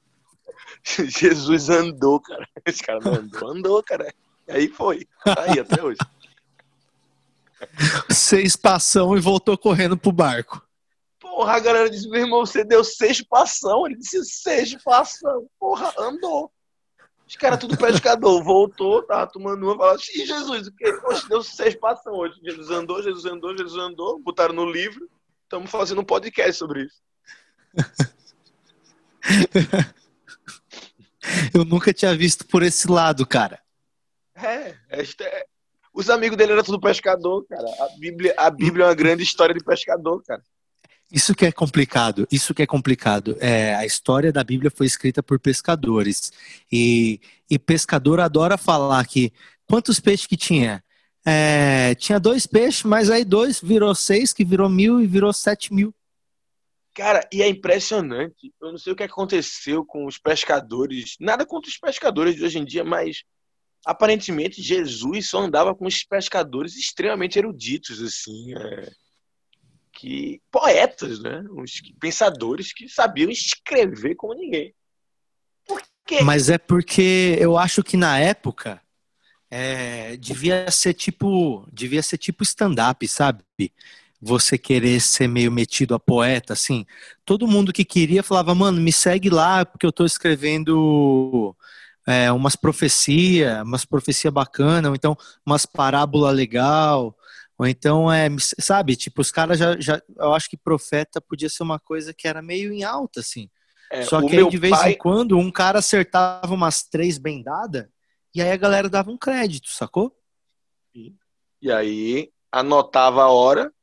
Jesus 1.08 1.70
andou, 1.70 2.20
cara. 2.20 2.48
Esse 2.66 2.84
cara 2.84 3.00
não 3.00 3.14
andou, 3.16 3.50
andou, 3.50 3.84
cara. 3.84 4.14
E 4.48 4.52
aí 4.52 4.68
foi. 4.68 5.08
Tá 5.24 5.44
aí 5.44 5.60
até 5.60 5.84
hoje. 5.84 6.00
Seis 8.10 8.56
passão 8.56 9.18
e 9.18 9.20
voltou 9.20 9.58
correndo 9.58 9.98
pro 9.98 10.12
barco. 10.12 10.62
Porra, 11.20 11.54
a 11.54 11.60
galera 11.60 11.90
disse, 11.90 12.10
meu 12.10 12.22
irmão, 12.22 12.46
você 12.46 12.64
deu 12.64 12.84
seis 12.84 13.22
passão. 13.22 13.86
Ele 13.86 13.98
disse 13.98 14.24
seis 14.26 14.76
passão. 14.84 15.48
Porra, 15.60 15.94
andou. 15.98 16.52
Os 17.28 17.36
caras 17.36 17.60
tudo 17.60 17.78
pescador. 17.78 18.42
Voltou, 18.44 19.04
tava 19.04 19.28
tomando 19.28 19.64
uma, 19.64 19.78
falaram, 19.78 20.00
e 20.16 20.26
Jesus, 20.26 20.68
o 20.68 20.72
quê? 20.72 20.94
Poxa, 20.94 21.28
deu 21.28 21.44
seis 21.44 21.76
passão 21.76 22.14
hoje. 22.14 22.40
Jesus 22.44 22.70
andou, 22.72 23.04
Jesus 23.04 23.26
andou, 23.26 23.56
Jesus 23.58 23.78
andou. 23.78 24.20
Botaram 24.20 24.54
no 24.54 24.66
livro. 24.66 25.10
Estamos 25.44 25.70
fazendo 25.70 26.02
um 26.02 26.06
podcast 26.06 26.54
sobre 26.54 26.86
isso. 26.86 27.02
Eu 31.54 31.66
nunca 31.66 31.94
tinha 31.94 32.16
visto 32.16 32.46
por 32.46 32.64
esse 32.64 32.90
lado, 32.90 33.26
cara. 33.26 33.60
É, 34.36 34.76
esta 34.90 35.24
é- 35.24 35.46
Os 35.94 36.10
amigos 36.12 36.38
dele 36.38 36.52
eram 36.52 36.64
tudo 36.64 36.80
pescador, 36.80 37.44
cara. 37.48 37.66
A 37.80 37.98
Bíblia, 37.98 38.34
a 38.38 38.52
Bíblia 38.52 38.86
é 38.86 38.88
uma 38.88 38.94
grande 38.94 39.24
história 39.24 39.56
de 39.56 39.64
pescador, 39.64 40.22
cara. 40.24 40.44
Isso 41.12 41.34
que 41.34 41.46
é 41.46 41.52
complicado, 41.52 42.28
isso 42.32 42.54
que 42.54 42.62
é 42.62 42.68
complicado. 42.68 43.36
É, 43.40 43.74
a 43.76 43.86
história 43.86 44.32
da 44.32 44.44
Bíblia 44.44 44.70
foi 44.70 44.86
escrita 44.86 45.24
por 45.24 45.40
pescadores. 45.40 46.32
E, 46.72 47.20
e 47.50 47.58
pescador 47.58 48.20
adora 48.20 48.58
falar 48.58 49.08
que 49.08 49.32
quantos 49.66 50.00
peixes 50.00 50.28
que 50.28 50.38
tinha? 50.38 50.84
É, 51.26 51.96
tinha 51.96 52.20
dois 52.20 52.46
peixes, 52.46 52.84
mas 52.84 53.10
aí 53.10 53.26
dois 53.26 53.60
virou 53.60 53.96
seis, 53.96 54.32
que 54.34 54.46
virou 54.46 54.70
mil 54.70 55.02
e 55.02 55.08
virou 55.08 55.34
sete 55.34 55.74
mil. 55.74 55.94
Cara, 56.98 57.30
e 57.32 57.44
é 57.44 57.48
impressionante. 57.48 58.52
Eu 58.60 58.72
não 58.72 58.78
sei 58.80 58.92
o 58.92 58.96
que 58.96 59.04
aconteceu 59.04 59.86
com 59.86 60.08
os 60.08 60.18
pescadores. 60.18 61.16
Nada 61.20 61.46
contra 61.46 61.70
os 61.70 61.78
pescadores 61.78 62.36
de 62.36 62.44
hoje 62.44 62.58
em 62.58 62.66
dia, 62.66 62.84
mas 62.84 63.24
aparentemente 63.86 64.64
Jesus 64.64 65.30
só 65.30 65.42
andava 65.42 65.76
com 65.76 65.86
os 65.86 66.04
pescadores 66.04 66.76
extremamente 66.76 67.38
eruditos, 67.38 68.02
assim. 68.02 68.52
é, 68.56 68.90
que 69.94 70.42
poetas, 70.52 71.20
né? 71.20 71.44
Uns 71.52 71.82
pensadores 72.00 72.74
que 72.74 72.90
sabiam 72.90 73.30
escrever 73.30 74.16
como 74.16 74.34
ninguém. 74.34 74.74
Por 75.68 75.80
quê? 76.04 76.24
Mas 76.24 76.50
é 76.50 76.58
porque 76.58 77.38
eu 77.40 77.60
acho 77.60 77.84
que 77.84 77.96
na 77.96 78.18
época 78.20 78.82
é, 79.52 80.18
devia 80.18 80.72
ser 80.72 80.96
tipo, 80.96 81.68
devia 81.72 82.02
ser 82.02 82.18
tipo 82.18 82.42
stand-up, 82.42 83.08
sabe? 83.08 83.44
Você 84.20 84.58
querer 84.58 85.00
ser 85.00 85.28
meio 85.28 85.52
metido 85.52 85.94
a 85.94 86.00
poeta, 86.00 86.54
assim. 86.54 86.86
Todo 87.24 87.48
mundo 87.48 87.72
que 87.72 87.86
queria 87.86 88.24
falava, 88.24 88.56
mano, 88.56 88.82
me 88.82 88.92
segue 88.92 89.30
lá 89.30 89.66
porque 89.66 89.86
eu 89.86 89.92
tô 89.92 90.06
escrevendo 90.06 91.56
é, 92.08 92.32
umas 92.32 92.56
profecia, 92.56 93.62
umas 93.64 93.86
profecia 93.86 94.32
bacana, 94.32 94.90
ou 94.90 94.96
então 94.96 95.16
umas 95.46 95.66
parábola 95.66 96.32
legal, 96.32 97.16
ou 97.58 97.68
então 97.68 98.12
é, 98.12 98.30
sabe, 98.60 98.96
tipo, 98.96 99.22
os 99.22 99.32
caras 99.32 99.60
já, 99.60 99.78
já, 99.80 100.02
eu 100.16 100.34
acho 100.34 100.50
que 100.50 100.56
profeta 100.56 101.20
podia 101.20 101.50
ser 101.50 101.64
uma 101.64 101.80
coisa 101.80 102.14
que 102.14 102.28
era 102.28 102.42
meio 102.42 102.72
em 102.72 102.84
alta, 102.84 103.20
assim. 103.20 103.50
É, 103.92 104.04
Só 104.04 104.22
que 104.22 104.38
aí, 104.38 104.50
de 104.50 104.58
vez 104.58 104.78
pai... 104.78 104.92
em 104.92 104.98
quando 104.98 105.38
um 105.38 105.52
cara 105.52 105.80
acertava 105.80 106.54
umas 106.54 106.84
três 106.84 107.18
bendadas 107.18 107.88
e 108.34 108.42
aí 108.42 108.52
a 108.52 108.58
galera 108.58 108.90
dava 108.90 109.12
um 109.12 109.18
crédito, 109.18 109.70
sacou? 109.70 110.16
E 111.62 111.72
aí 111.72 112.32
anotava 112.52 113.24
a 113.24 113.32
hora 113.32 113.74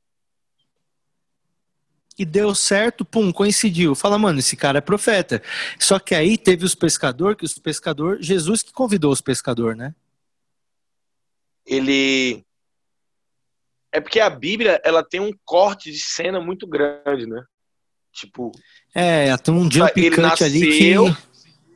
e 2.18 2.24
deu 2.24 2.54
certo, 2.54 3.04
pum, 3.04 3.32
coincidiu. 3.32 3.94
Fala, 3.94 4.18
mano, 4.18 4.38
esse 4.38 4.56
cara 4.56 4.78
é 4.78 4.80
profeta. 4.80 5.42
Só 5.78 5.98
que 5.98 6.14
aí 6.14 6.38
teve 6.38 6.64
os 6.64 6.74
pescadores, 6.74 7.36
que 7.36 7.44
os 7.44 7.58
pescadores, 7.58 8.24
Jesus 8.24 8.62
que 8.62 8.72
convidou 8.72 9.12
os 9.12 9.20
pescadores, 9.20 9.76
né? 9.76 9.94
Ele 11.66 12.44
é 13.90 14.00
porque 14.00 14.20
a 14.20 14.28
Bíblia, 14.28 14.80
ela 14.84 15.04
tem 15.04 15.20
um 15.20 15.32
corte 15.44 15.90
de 15.92 16.00
cena 16.00 16.40
muito 16.40 16.66
grande, 16.66 17.26
né? 17.26 17.44
Tipo, 18.12 18.52
é, 18.94 19.36
tem 19.36 19.54
um 19.54 19.70
jump 19.70 19.92
ele 19.96 20.10
cut 20.10 20.20
nasceu, 20.20 20.46
ali 20.46 20.60
que 20.60 21.16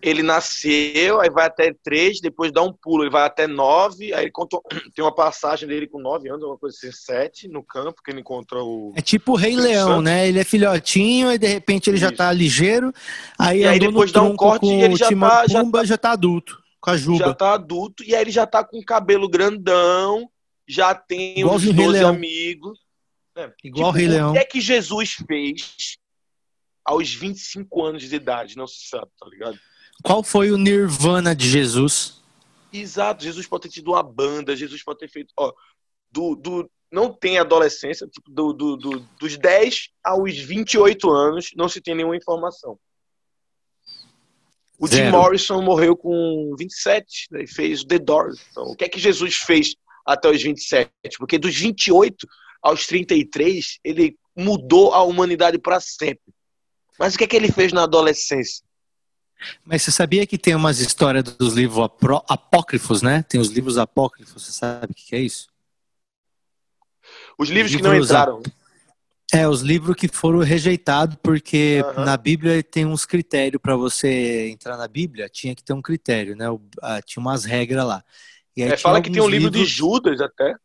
ele 0.03 0.23
nasceu, 0.23 1.21
aí 1.21 1.31
vai 1.31 1.47
até 1.47 1.75
três, 1.83 2.21
depois 2.21 2.53
dá 2.53 2.63
um 2.63 2.73
pulo, 2.73 3.03
ele 3.03 3.11
vai 3.11 3.25
até 3.25 3.47
nove, 3.47 4.13
aí 4.13 4.31
contou, 4.31 4.63
tem 4.95 5.05
uma 5.05 5.15
passagem 5.15 5.69
dele 5.69 5.87
com 5.87 5.99
nove 5.99 6.29
anos, 6.29 6.45
uma 6.45 6.59
coisa 6.59 6.77
assim, 6.77 6.93
sete, 6.93 7.49
no 7.49 7.63
campo, 7.63 8.03
que 8.03 8.11
ele 8.11 8.21
encontra 8.21 8.63
o... 8.63 8.93
É 8.97 9.03
tipo 9.03 9.33
o 9.33 9.37
Rei 9.37 9.57
Leão, 9.57 10.01
né? 10.01 10.29
Ele 10.29 10.39
é 10.39 10.45
filhotinho, 10.45 11.33
e 11.33 11.39
de 11.39 11.47
repente 11.47 11.91
ele 11.91 11.97
Isso. 11.97 12.07
já 12.07 12.13
tá 12.13 12.33
ligeiro, 12.33 12.93
aí, 13.39 13.61
e 13.61 13.67
aí 13.67 13.79
depois 13.79 14.13
dá 14.13 14.23
um 14.23 14.37
corte 14.37 14.67
e 14.67 14.83
ele 14.83 14.97
já 14.97 15.09
tá, 15.09 15.47
já 15.49 15.65
tá... 15.65 15.85
já 15.85 15.99
tá 15.99 16.13
adulto, 16.13 16.63
com 16.81 16.91
a 16.91 16.97
juba. 16.97 17.19
Já 17.19 17.35
tá 17.35 17.55
adulto, 17.55 18.05
e 18.05 18.15
aí 18.15 18.23
ele 18.23 18.31
já 18.31 18.47
tá 18.47 18.63
com 18.63 18.83
cabelo 18.83 19.29
grandão, 19.29 20.29
já 20.67 20.95
tem 20.95 21.41
Igual 21.41 21.57
os 21.57 21.65
12 21.65 22.05
amigos. 22.05 22.79
É, 23.37 23.53
Igual 23.65 23.73
tipo, 23.73 23.89
o 23.89 23.91
Rei 23.91 24.09
Leão. 24.09 24.31
O 24.31 24.33
que 24.33 24.39
é 24.39 24.45
que 24.45 24.61
Jesus 24.61 25.17
fez 25.27 25.97
aos 26.85 27.13
25 27.13 27.85
anos 27.85 28.03
de 28.03 28.15
idade? 28.15 28.57
Não 28.57 28.67
se 28.67 28.89
sabe, 28.89 29.11
tá 29.19 29.27
ligado? 29.29 29.59
Qual 30.03 30.23
foi 30.23 30.51
o 30.51 30.57
nirvana 30.57 31.35
de 31.35 31.49
Jesus? 31.49 32.21
Exato, 32.73 33.25
Jesus 33.25 33.47
pode 33.47 33.63
ter 33.63 33.71
tido 33.71 33.93
uma 33.93 34.03
banda, 34.03 34.57
Jesus 34.57 34.83
pode 34.83 34.99
ter 34.99 35.09
feito. 35.09 35.33
Ó, 35.37 35.53
do, 36.11 36.37
do, 36.37 36.71
não 36.91 37.13
tem 37.13 37.39
adolescência, 37.39 38.07
tipo, 38.07 38.31
do, 38.31 38.53
do, 38.53 38.77
do, 38.77 39.01
dos 39.19 39.37
10 39.37 39.91
aos 40.05 40.37
28 40.39 41.11
anos, 41.11 41.51
não 41.57 41.69
se 41.69 41.81
tem 41.81 41.95
nenhuma 41.95 42.17
informação. 42.17 42.79
O 44.79 44.87
Zero. 44.87 45.07
Jim 45.07 45.11
Morrison 45.11 45.61
morreu 45.61 45.97
com 45.97 46.55
27, 46.57 47.29
né, 47.33 47.43
e 47.43 47.47
fez 47.47 47.85
The 47.85 47.99
Doors. 47.99 48.41
Então, 48.51 48.65
o 48.65 48.77
que 48.77 48.85
é 48.85 48.89
que 48.89 49.01
Jesus 49.01 49.37
fez 49.37 49.75
até 50.07 50.31
os 50.31 50.41
27? 50.41 50.91
Porque 51.19 51.37
dos 51.37 51.55
28 51.55 52.27
aos 52.63 52.87
33, 52.87 53.79
ele 53.83 54.17
mudou 54.37 54.95
a 54.95 55.03
humanidade 55.03 55.59
para 55.59 55.81
sempre. 55.81 56.33
Mas 56.99 57.15
o 57.15 57.19
que 57.19 57.25
é 57.25 57.27
que 57.27 57.37
ele 57.37 57.51
fez 57.51 57.73
na 57.73 57.85
adolescência? 57.85 58.65
Mas 59.65 59.83
você 59.83 59.91
sabia 59.91 60.27
que 60.27 60.39
tem 60.39 60.55
umas 60.55 60.81
histórias 60.81 61.25
dos 61.25 61.55
livros 61.55 61.89
apócrifos, 62.29 63.03
né? 63.03 63.23
Tem 63.23 63.41
os 63.41 63.49
livros 63.49 63.79
apócrifos, 63.79 64.43
você 64.43 64.53
sabe 64.53 64.93
o 64.93 64.95
que 64.95 65.15
é 65.15 65.21
isso? 65.21 65.49
Os 67.39 67.49
livros, 67.49 67.73
livros 67.73 67.77
que 67.77 67.83
não 67.83 68.05
entraram. 68.05 68.43
É, 69.33 69.47
os 69.47 69.61
livros 69.61 69.95
que 69.95 70.09
foram 70.09 70.39
rejeitados, 70.39 71.17
porque 71.23 71.85
uhum. 71.97 72.05
na 72.05 72.17
Bíblia 72.17 72.63
tem 72.63 72.87
uns 72.87 73.05
critérios 73.05 73.61
para 73.61 73.77
você 73.77 74.49
entrar 74.49 74.77
na 74.77 74.89
Bíblia, 74.89 75.29
tinha 75.29 75.55
que 75.55 75.63
ter 75.63 75.75
um 75.75 75.83
critério, 75.83 76.35
né? 76.35 76.47
Tinha 77.05 77.21
umas 77.21 77.45
regras 77.45 77.87
lá. 77.87 78.03
é, 78.57 78.77
fala 78.77 79.03
que 79.03 79.11
tem 79.11 79.23
um 79.23 79.29
livro 79.29 79.51
livros... 79.51 79.69
de 79.69 79.77
Judas 79.77 80.21
até. 80.21 80.57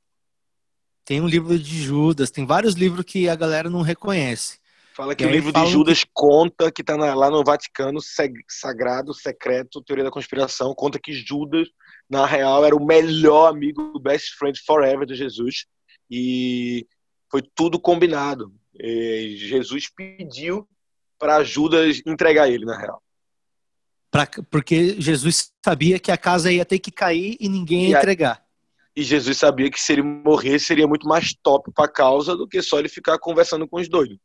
Tem 1.06 1.20
um 1.20 1.28
livro 1.28 1.60
de 1.60 1.84
Judas, 1.84 2.32
tem 2.32 2.46
vários 2.46 2.76
livros 2.76 3.04
que 3.04 3.28
a 3.28 3.36
galera 3.36 3.70
não 3.70 3.82
reconhece. 3.82 4.63
Fala 4.96 5.16
que 5.16 5.26
o 5.26 5.30
livro 5.30 5.52
de 5.52 5.66
Judas 5.66 6.04
que... 6.04 6.10
conta, 6.14 6.72
que 6.72 6.82
está 6.82 6.96
lá 6.96 7.30
no 7.30 7.44
Vaticano, 7.44 8.00
sagrado, 8.48 9.14
secreto, 9.14 9.82
teoria 9.82 10.04
da 10.04 10.12
conspiração, 10.12 10.76
conta 10.76 11.00
que 11.00 11.12
Judas, 11.12 11.68
na 12.08 12.28
real, 12.28 12.64
era 12.64 12.76
o 12.76 12.86
melhor 12.86 13.50
amigo, 13.50 13.92
o 13.96 14.00
best 14.00 14.36
friend 14.38 14.60
forever 14.64 15.08
de 15.08 15.16
Jesus. 15.16 15.66
E 16.12 16.86
foi 17.32 17.42
tudo 17.42 17.80
combinado. 17.80 18.54
E 18.80 19.36
Jesus 19.36 19.90
pediu 19.90 20.68
para 21.18 21.44
Judas 21.44 22.02
entregar 22.06 22.48
ele, 22.48 22.66
na 22.66 22.78
real. 22.78 23.02
Pra, 24.12 24.28
porque 24.52 25.02
Jesus 25.02 25.52
sabia 25.66 25.98
que 25.98 26.12
a 26.12 26.18
casa 26.18 26.52
ia 26.52 26.64
ter 26.64 26.78
que 26.78 26.92
cair 26.92 27.36
e 27.40 27.50
ninguém 27.50 27.90
ia 27.90 27.98
entregar. 27.98 28.46
E 28.96 29.02
Jesus 29.02 29.40
sabia 29.40 29.72
que 29.72 29.82
se 29.82 29.94
ele 29.94 30.04
morrer 30.04 30.60
seria 30.60 30.88
muito 30.88 31.08
mais 31.08 31.34
top 31.34 31.72
para 31.74 31.86
a 31.86 31.92
causa 31.92 32.36
do 32.36 32.48
que 32.48 32.62
só 32.62 32.78
ele 32.78 32.90
ficar 32.90 33.18
conversando 33.18 33.68
com 33.68 33.80
os 33.80 33.90
doidos. 33.90 34.20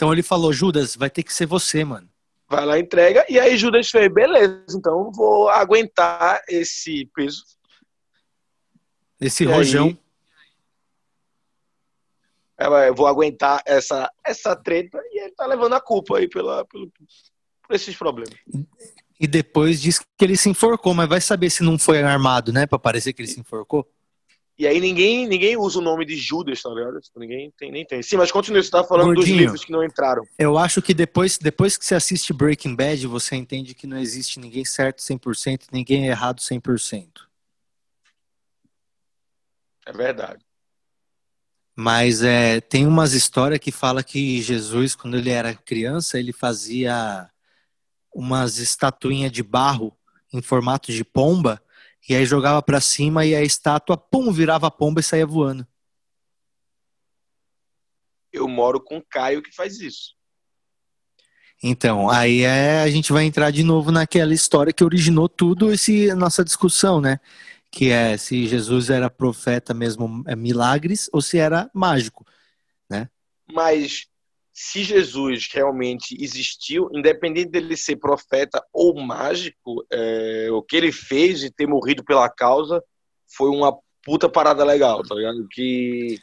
Então 0.00 0.14
ele 0.14 0.22
falou, 0.22 0.50
Judas, 0.50 0.96
vai 0.96 1.10
ter 1.10 1.22
que 1.22 1.30
ser 1.30 1.44
você, 1.44 1.84
mano. 1.84 2.08
Vai 2.48 2.64
lá, 2.64 2.78
entrega. 2.78 3.22
E 3.28 3.38
aí 3.38 3.54
Judas 3.58 3.90
fez, 3.90 4.10
beleza, 4.10 4.64
então 4.74 5.12
vou 5.12 5.50
aguentar 5.50 6.40
esse 6.48 7.04
peso. 7.14 7.44
Esse 9.20 9.44
e 9.44 9.46
rojão. 9.46 9.98
Aí, 12.56 12.88
eu 12.88 12.94
vou 12.94 13.06
aguentar 13.06 13.62
essa, 13.66 14.10
essa 14.24 14.56
treta 14.56 14.98
e 15.12 15.22
ele 15.22 15.34
tá 15.34 15.44
levando 15.44 15.74
a 15.74 15.80
culpa 15.82 16.16
aí 16.16 16.26
pela, 16.26 16.64
pelo, 16.64 16.90
por 16.90 17.74
esses 17.76 17.94
problemas. 17.94 18.38
E 19.20 19.26
depois 19.26 19.82
diz 19.82 19.98
que 19.98 20.06
ele 20.22 20.38
se 20.38 20.48
enforcou, 20.48 20.94
mas 20.94 21.10
vai 21.10 21.20
saber 21.20 21.50
se 21.50 21.62
não 21.62 21.78
foi 21.78 22.02
armado, 22.02 22.54
né? 22.54 22.66
Pra 22.66 22.78
parecer 22.78 23.12
que 23.12 23.20
ele 23.20 23.28
se 23.28 23.38
enforcou. 23.38 23.86
E 24.60 24.66
aí 24.66 24.78
ninguém, 24.78 25.26
ninguém 25.26 25.56
usa 25.56 25.78
o 25.78 25.82
nome 25.82 26.04
de 26.04 26.14
Judas, 26.16 26.60
tá 26.60 26.68
ligado? 26.68 27.00
Tipo, 27.00 27.18
ninguém 27.18 27.50
tem, 27.56 27.72
nem 27.72 27.82
tem. 27.82 28.02
Sim, 28.02 28.18
mas 28.18 28.30
continua, 28.30 28.62
você 28.62 28.70
tá 28.70 28.84
falando 28.84 29.06
Gordinho, 29.06 29.26
dos 29.26 29.40
livros 29.40 29.64
que 29.64 29.72
não 29.72 29.82
entraram. 29.82 30.22
Eu 30.38 30.58
acho 30.58 30.82
que 30.82 30.92
depois, 30.92 31.38
depois 31.38 31.78
que 31.78 31.84
você 31.86 31.94
assiste 31.94 32.30
Breaking 32.34 32.76
Bad, 32.76 33.06
você 33.06 33.36
entende 33.36 33.74
que 33.74 33.86
não 33.86 33.96
existe 33.96 34.38
ninguém 34.38 34.62
certo 34.62 34.98
100%, 34.98 35.68
ninguém 35.72 36.08
errado 36.08 36.40
100%. 36.40 37.08
É 39.86 39.92
verdade. 39.94 40.44
Mas 41.74 42.22
é, 42.22 42.60
tem 42.60 42.86
umas 42.86 43.14
histórias 43.14 43.60
que 43.60 43.72
fala 43.72 44.02
que 44.02 44.42
Jesus, 44.42 44.94
quando 44.94 45.16
ele 45.16 45.30
era 45.30 45.54
criança, 45.54 46.18
ele 46.18 46.34
fazia 46.34 47.30
umas 48.14 48.58
estatuinhas 48.58 49.32
de 49.32 49.42
barro 49.42 49.96
em 50.30 50.42
formato 50.42 50.92
de 50.92 51.02
pomba 51.02 51.62
e 52.08 52.14
aí 52.14 52.24
jogava 52.24 52.62
para 52.62 52.80
cima 52.80 53.24
e 53.24 53.34
a 53.34 53.42
estátua, 53.42 53.96
pum, 53.96 54.32
virava 54.32 54.66
a 54.66 54.70
pomba 54.70 55.00
e 55.00 55.04
saía 55.04 55.26
voando. 55.26 55.66
Eu 58.32 58.48
moro 58.48 58.80
com 58.80 58.98
o 58.98 59.04
Caio 59.04 59.42
que 59.42 59.54
faz 59.54 59.80
isso. 59.80 60.14
Então, 61.62 62.08
aí 62.08 62.42
é, 62.42 62.80
a 62.80 62.88
gente 62.88 63.12
vai 63.12 63.24
entrar 63.24 63.50
de 63.50 63.62
novo 63.62 63.92
naquela 63.92 64.32
história 64.32 64.72
que 64.72 64.82
originou 64.82 65.28
tudo 65.28 65.70
esse 65.70 66.14
nossa 66.14 66.42
discussão, 66.42 67.00
né? 67.00 67.20
Que 67.70 67.90
é 67.90 68.16
se 68.16 68.46
Jesus 68.46 68.88
era 68.88 69.10
profeta 69.10 69.74
mesmo, 69.74 70.24
é, 70.26 70.34
milagres, 70.34 71.10
ou 71.12 71.20
se 71.20 71.38
era 71.38 71.70
mágico, 71.74 72.26
né? 72.88 73.10
Mas 73.52 74.09
se 74.62 74.84
Jesus 74.84 75.48
realmente 75.50 76.14
existiu, 76.22 76.90
independente 76.92 77.48
dele 77.48 77.78
ser 77.78 77.96
profeta 77.96 78.62
ou 78.74 78.94
mágico, 78.94 79.86
é, 79.90 80.48
o 80.52 80.60
que 80.60 80.76
ele 80.76 80.92
fez 80.92 81.40
de 81.40 81.50
ter 81.50 81.66
morrido 81.66 82.04
pela 82.04 82.28
causa 82.28 82.84
foi 83.26 83.48
uma 83.48 83.74
puta 84.04 84.28
parada 84.28 84.62
legal, 84.62 85.02
tá 85.02 85.14
ligado? 85.14 85.48
Que, 85.50 86.18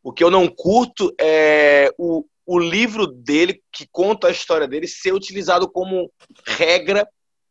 o 0.00 0.12
que 0.12 0.22
eu 0.22 0.30
não 0.30 0.46
curto 0.46 1.12
é 1.20 1.92
o, 1.98 2.24
o 2.46 2.56
livro 2.56 3.04
dele, 3.04 3.60
que 3.72 3.84
conta 3.90 4.28
a 4.28 4.30
história 4.30 4.68
dele, 4.68 4.86
ser 4.86 5.12
utilizado 5.12 5.68
como 5.68 6.08
regra 6.46 7.04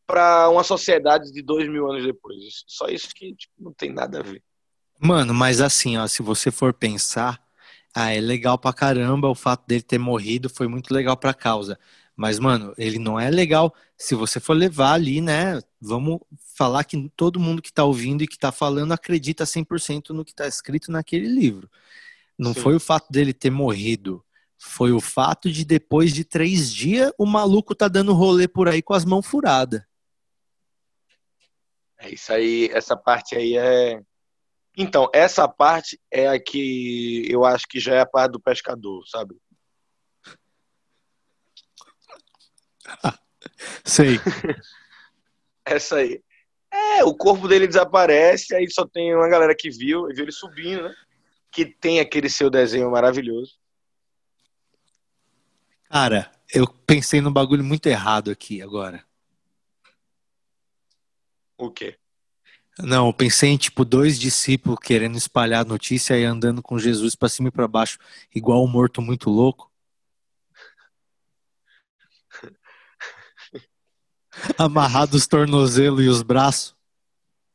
para 0.07 0.47
uma 0.49 0.63
sociedade 0.63 1.29
de 1.33 1.41
dois 1.41 1.69
mil 1.69 1.91
anos 1.91 2.05
depois. 2.05 2.63
Só 2.67 2.87
isso 2.87 3.09
que 3.13 3.35
tipo, 3.35 3.53
não 3.59 3.73
tem 3.73 3.91
nada 3.91 4.21
a 4.21 4.23
ver. 4.23 4.41
Mano, 4.97 5.33
mas 5.33 5.59
assim, 5.59 5.97
ó, 5.97 6.07
se 6.07 6.23
você 6.23 6.49
for 6.51 6.73
pensar, 6.73 7.40
ah, 7.93 8.13
é 8.13 8.21
legal 8.21 8.57
pra 8.57 8.73
caramba 8.73 9.29
o 9.29 9.35
fato 9.35 9.65
dele 9.67 9.81
ter 9.81 9.97
morrido, 9.97 10.49
foi 10.49 10.67
muito 10.67 10.93
legal 10.93 11.17
pra 11.17 11.33
causa. 11.33 11.77
Mas, 12.15 12.39
mano, 12.39 12.73
ele 12.77 12.99
não 12.99 13.19
é 13.19 13.29
legal 13.29 13.73
se 13.97 14.15
você 14.15 14.39
for 14.39 14.53
levar 14.53 14.93
ali, 14.93 15.21
né? 15.21 15.59
Vamos 15.79 16.19
falar 16.55 16.83
que 16.83 17.09
todo 17.15 17.39
mundo 17.39 17.61
que 17.61 17.73
tá 17.73 17.83
ouvindo 17.83 18.23
e 18.23 18.27
que 18.27 18.37
tá 18.37 18.51
falando 18.51 18.91
acredita 18.91 19.45
100% 19.45 20.09
no 20.09 20.23
que 20.23 20.33
tá 20.33 20.47
escrito 20.47 20.91
naquele 20.91 21.27
livro. 21.27 21.69
Não 22.37 22.53
Sim. 22.53 22.61
foi 22.61 22.75
o 22.75 22.79
fato 22.79 23.11
dele 23.11 23.33
ter 23.33 23.49
morrido. 23.49 24.23
Foi 24.57 24.91
o 24.91 25.01
fato 25.01 25.51
de 25.51 25.65
depois 25.65 26.13
de 26.13 26.23
três 26.23 26.71
dias 26.71 27.11
o 27.17 27.25
maluco 27.25 27.73
tá 27.73 27.87
dando 27.87 28.13
rolê 28.13 28.47
por 28.47 28.67
aí 28.67 28.81
com 28.81 28.93
as 28.93 29.03
mãos 29.03 29.25
furadas. 29.25 29.81
É 31.97 32.09
isso 32.11 32.31
aí, 32.31 32.69
essa 32.71 32.95
parte 32.95 33.35
aí 33.35 33.57
é, 33.57 34.01
então, 34.77 35.09
essa 35.13 35.47
parte 35.47 35.99
é 36.09 36.27
a 36.27 36.39
que 36.39 37.25
eu 37.29 37.43
acho 37.43 37.67
que 37.67 37.79
já 37.79 37.95
é 37.95 37.99
a 37.99 38.05
parte 38.05 38.31
do 38.33 38.39
pescador, 38.39 39.05
sabe? 39.07 39.35
Sei. 43.83 44.17
Essa 45.65 45.97
aí. 45.97 46.23
É, 46.71 47.03
o 47.03 47.13
corpo 47.13 47.47
dele 47.47 47.67
desaparece, 47.67 48.55
aí 48.55 48.69
só 48.69 48.87
tem 48.87 49.13
uma 49.13 49.27
galera 49.27 49.53
que 49.53 49.69
viu, 49.69 50.09
e 50.09 50.13
viu 50.13 50.23
ele 50.23 50.31
subindo, 50.31 50.83
né? 50.83 50.95
Que 51.51 51.65
tem 51.65 51.99
aquele 51.99 52.29
seu 52.29 52.49
desenho 52.49 52.89
maravilhoso. 52.89 53.59
Cara, 55.89 56.31
eu 56.53 56.65
pensei 56.65 57.19
num 57.19 57.33
bagulho 57.33 57.63
muito 57.63 57.87
errado 57.87 58.31
aqui 58.31 58.61
agora. 58.61 59.05
O 61.57 61.69
quê? 61.69 61.99
Não, 62.79 63.07
eu 63.07 63.13
pensei 63.13 63.49
em 63.49 63.57
tipo 63.57 63.83
dois 63.83 64.19
discípulos 64.19 64.79
querendo 64.81 65.17
espalhar 65.17 65.65
a 65.65 65.67
notícia 65.67 66.17
e 66.17 66.23
andando 66.23 66.61
com 66.61 66.79
Jesus 66.79 67.15
pra 67.15 67.29
cima 67.29 67.49
e 67.49 67.51
pra 67.51 67.67
baixo, 67.67 67.99
igual 68.33 68.63
um 68.63 68.67
morto 68.67 69.01
muito 69.01 69.29
louco. 69.29 69.69
Amarrado 74.57 75.15
os 75.15 75.27
tornozelos 75.27 76.03
e 76.03 76.07
os 76.07 76.21
braços. 76.21 76.75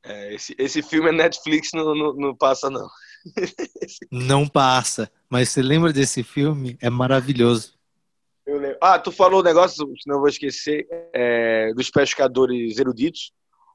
É, 0.04 0.34
esse, 0.34 0.54
esse 0.58 0.82
filme 0.82 1.08
é 1.08 1.12
Netflix, 1.12 1.70
não, 1.74 1.94
não, 1.94 2.14
não 2.14 2.36
passa, 2.36 2.70
não. 2.70 2.86
Não 4.12 4.46
passa. 4.46 5.10
Mas 5.28 5.48
você 5.48 5.60
lembra 5.60 5.92
desse 5.92 6.22
filme? 6.22 6.78
É 6.80 6.88
maravilhoso. 6.88 7.74
Eu 8.46 8.58
lembro. 8.58 8.78
Ah, 8.80 9.00
tu 9.00 9.10
falou 9.10 9.40
o 9.40 9.42
negócio, 9.42 9.92
senão 10.00 10.16
eu 10.16 10.20
vou 10.20 10.28
esquecer, 10.28 10.86
é, 11.12 11.74
dos 11.74 11.90
pescadores 11.90 12.78
eruditos. 12.78 13.32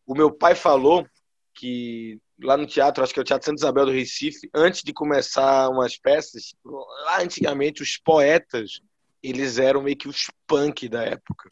O 0.07 0.15
meu 0.15 0.31
pai 0.31 0.55
falou 0.55 1.05
que 1.53 2.19
lá 2.41 2.57
no 2.57 2.65
teatro, 2.65 3.03
acho 3.03 3.13
que 3.13 3.19
é 3.19 3.23
o 3.23 3.25
Teatro 3.25 3.45
Santa 3.45 3.59
Isabel 3.59 3.85
do 3.85 3.91
Recife, 3.91 4.49
antes 4.53 4.81
de 4.83 4.93
começar 4.93 5.69
umas 5.69 5.97
peças, 5.97 6.53
lá 6.65 7.21
antigamente 7.21 7.81
os 7.81 7.97
poetas, 7.97 8.81
eles 9.21 9.59
eram 9.59 9.81
meio 9.81 9.97
que 9.97 10.07
os 10.07 10.31
punk 10.47 10.89
da 10.89 11.03
época. 11.03 11.49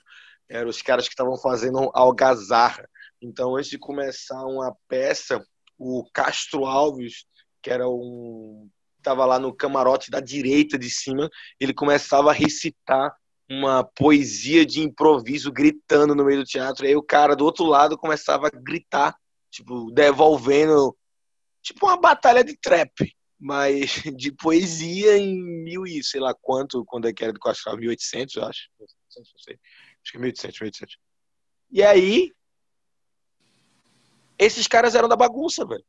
Eram 0.47 0.69
os 0.69 0.81
caras 0.81 1.05
que 1.05 1.13
estavam 1.13 1.37
fazendo 1.37 1.91
algazarra. 1.93 2.89
Então, 3.21 3.55
antes 3.55 3.69
de 3.69 3.77
começar 3.77 4.43
uma 4.45 4.75
peça, 4.87 5.43
o 5.77 6.03
Castro 6.11 6.65
Alves, 6.65 7.25
que 7.61 7.69
era 7.69 7.87
um 7.87 8.69
estava 8.99 9.25
lá 9.25 9.39
no 9.39 9.55
camarote 9.55 10.11
da 10.11 10.19
direita 10.19 10.77
de 10.77 10.89
cima, 10.89 11.29
ele 11.59 11.73
começava 11.73 12.29
a 12.29 12.33
recitar 12.33 13.15
uma 13.49 13.83
poesia 13.83 14.65
de 14.65 14.81
improviso 14.81 15.51
gritando 15.51 16.13
no 16.13 16.23
meio 16.23 16.39
do 16.39 16.45
teatro. 16.45 16.85
E 16.85 16.89
aí 16.89 16.95
o 16.95 17.01
cara 17.01 17.35
do 17.35 17.43
outro 17.45 17.65
lado 17.65 17.97
começava 17.97 18.47
a 18.47 18.51
gritar, 18.51 19.15
tipo, 19.59 19.91
devolvendo 19.91 20.95
tipo 21.61 21.85
uma 21.85 21.97
batalha 21.97 22.43
de 22.43 22.57
trap, 22.57 22.91
mas 23.37 24.01
de 24.15 24.31
poesia 24.31 25.17
em 25.17 25.41
mil 25.63 25.85
e 25.85 26.03
sei 26.03 26.21
lá 26.21 26.33
quanto, 26.33 26.85
quando 26.85 27.07
é 27.07 27.13
que 27.13 27.23
era 27.23 27.33
do 27.33 27.39
Castro 27.39 27.71
Alves, 27.71 27.81
1800, 27.81 28.35
eu 28.35 28.45
acho. 28.45 28.69
Acho 28.81 30.11
que 30.11 30.17
é 30.17 30.19
1800, 30.19 30.59
1800. 30.59 30.97
E 31.71 31.83
aí 31.83 32.31
esses 34.37 34.67
caras 34.67 34.95
eram 34.95 35.09
da 35.09 35.17
bagunça, 35.17 35.65
velho. 35.65 35.83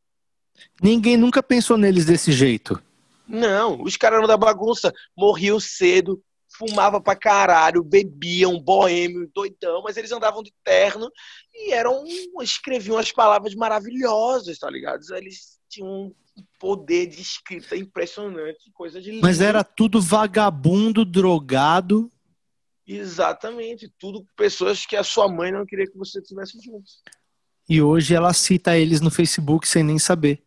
Ninguém 0.83 1.17
nunca 1.17 1.43
pensou 1.43 1.77
neles 1.77 2.05
desse 2.05 2.33
jeito. 2.33 2.83
Não, 3.27 3.81
os 3.83 3.97
caras 3.97 4.19
eram 4.19 4.27
da 4.27 4.37
bagunça, 4.37 4.93
morriam 5.17 5.61
cedo, 5.61 6.21
fumava 6.61 7.01
pra 7.01 7.17
caralho, 7.17 7.83
bebiam, 7.83 8.61
boêmio, 8.61 9.31
doidão, 9.35 9.83
mas 9.83 9.97
eles 9.97 10.13
andavam 10.13 10.43
de 10.43 10.53
terno 10.63 11.11
e 11.55 11.73
eram, 11.73 12.05
escreviam 12.43 12.99
as 12.99 13.11
palavras 13.11 13.55
maravilhosas, 13.55 14.59
tá 14.59 14.69
ligado? 14.69 15.01
Eles 15.15 15.59
tinham 15.71 15.89
um 15.89 16.15
poder 16.59 17.07
de 17.07 17.23
escrita 17.23 17.75
impressionante, 17.75 18.71
coisa 18.75 19.01
de 19.01 19.11
lindo. 19.11 19.23
Mas 19.23 19.41
era 19.41 19.65
tudo 19.65 20.03
vagabundo, 20.03 21.03
drogado. 21.03 22.11
Exatamente, 22.87 23.91
tudo 23.99 24.27
pessoas 24.37 24.85
que 24.85 24.97
a 24.97 25.05
sua 25.05 25.29
mãe 25.29 25.51
não 25.51 25.65
queria 25.65 25.87
que 25.87 25.97
você 25.97 26.21
tivesse 26.21 26.61
junto. 26.61 26.91
E 27.69 27.81
hoje 27.81 28.15
ela 28.15 28.35
cita 28.35 28.77
eles 28.77 29.01
no 29.01 29.11
Facebook 29.11 29.67
sem 29.67 29.83
nem 29.83 29.99
saber. 29.99 30.43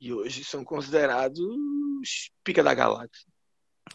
E 0.00 0.12
hoje 0.12 0.44
são 0.44 0.64
considerados 0.64 1.40
pica 2.44 2.62
da 2.62 2.74
galáxia. 2.74 3.31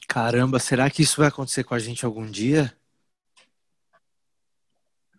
Caramba, 0.06 0.60
será 0.60 0.90
que 0.90 1.02
isso 1.02 1.18
vai 1.18 1.30
acontecer 1.30 1.64
com 1.64 1.74
a 1.74 1.80
gente 1.80 2.06
algum 2.06 2.26
dia? 2.26 2.76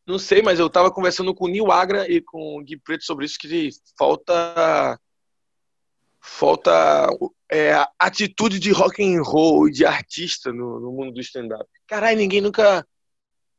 Não 0.07 0.19
sei, 0.19 0.43
mas 0.43 0.59
eu 0.59 0.71
tava 0.71 0.91
conversando 0.91 1.35
com 1.35 1.47
o 1.47 1.49
Nil 1.49 1.71
Agra 1.71 2.11
e 2.11 2.21
com 2.21 2.59
o 2.59 2.63
Gui 2.63 2.79
Preto 2.79 3.05
sobre 3.05 3.27
isso, 3.27 3.39
que 3.39 3.71
falta 3.97 4.99
falta 6.21 7.09
é, 7.51 7.73
atitude 7.99 8.59
de 8.59 8.71
rock 8.73 9.03
and 9.03 9.23
roll, 9.23 9.71
de 9.71 9.85
artista 9.85 10.53
no, 10.53 10.81
no 10.81 10.93
mundo 10.93 11.13
do 11.13 11.21
stand-up. 11.21 11.69
Caralho, 11.87 12.19
ninguém 12.19 12.41
nunca 12.41 12.87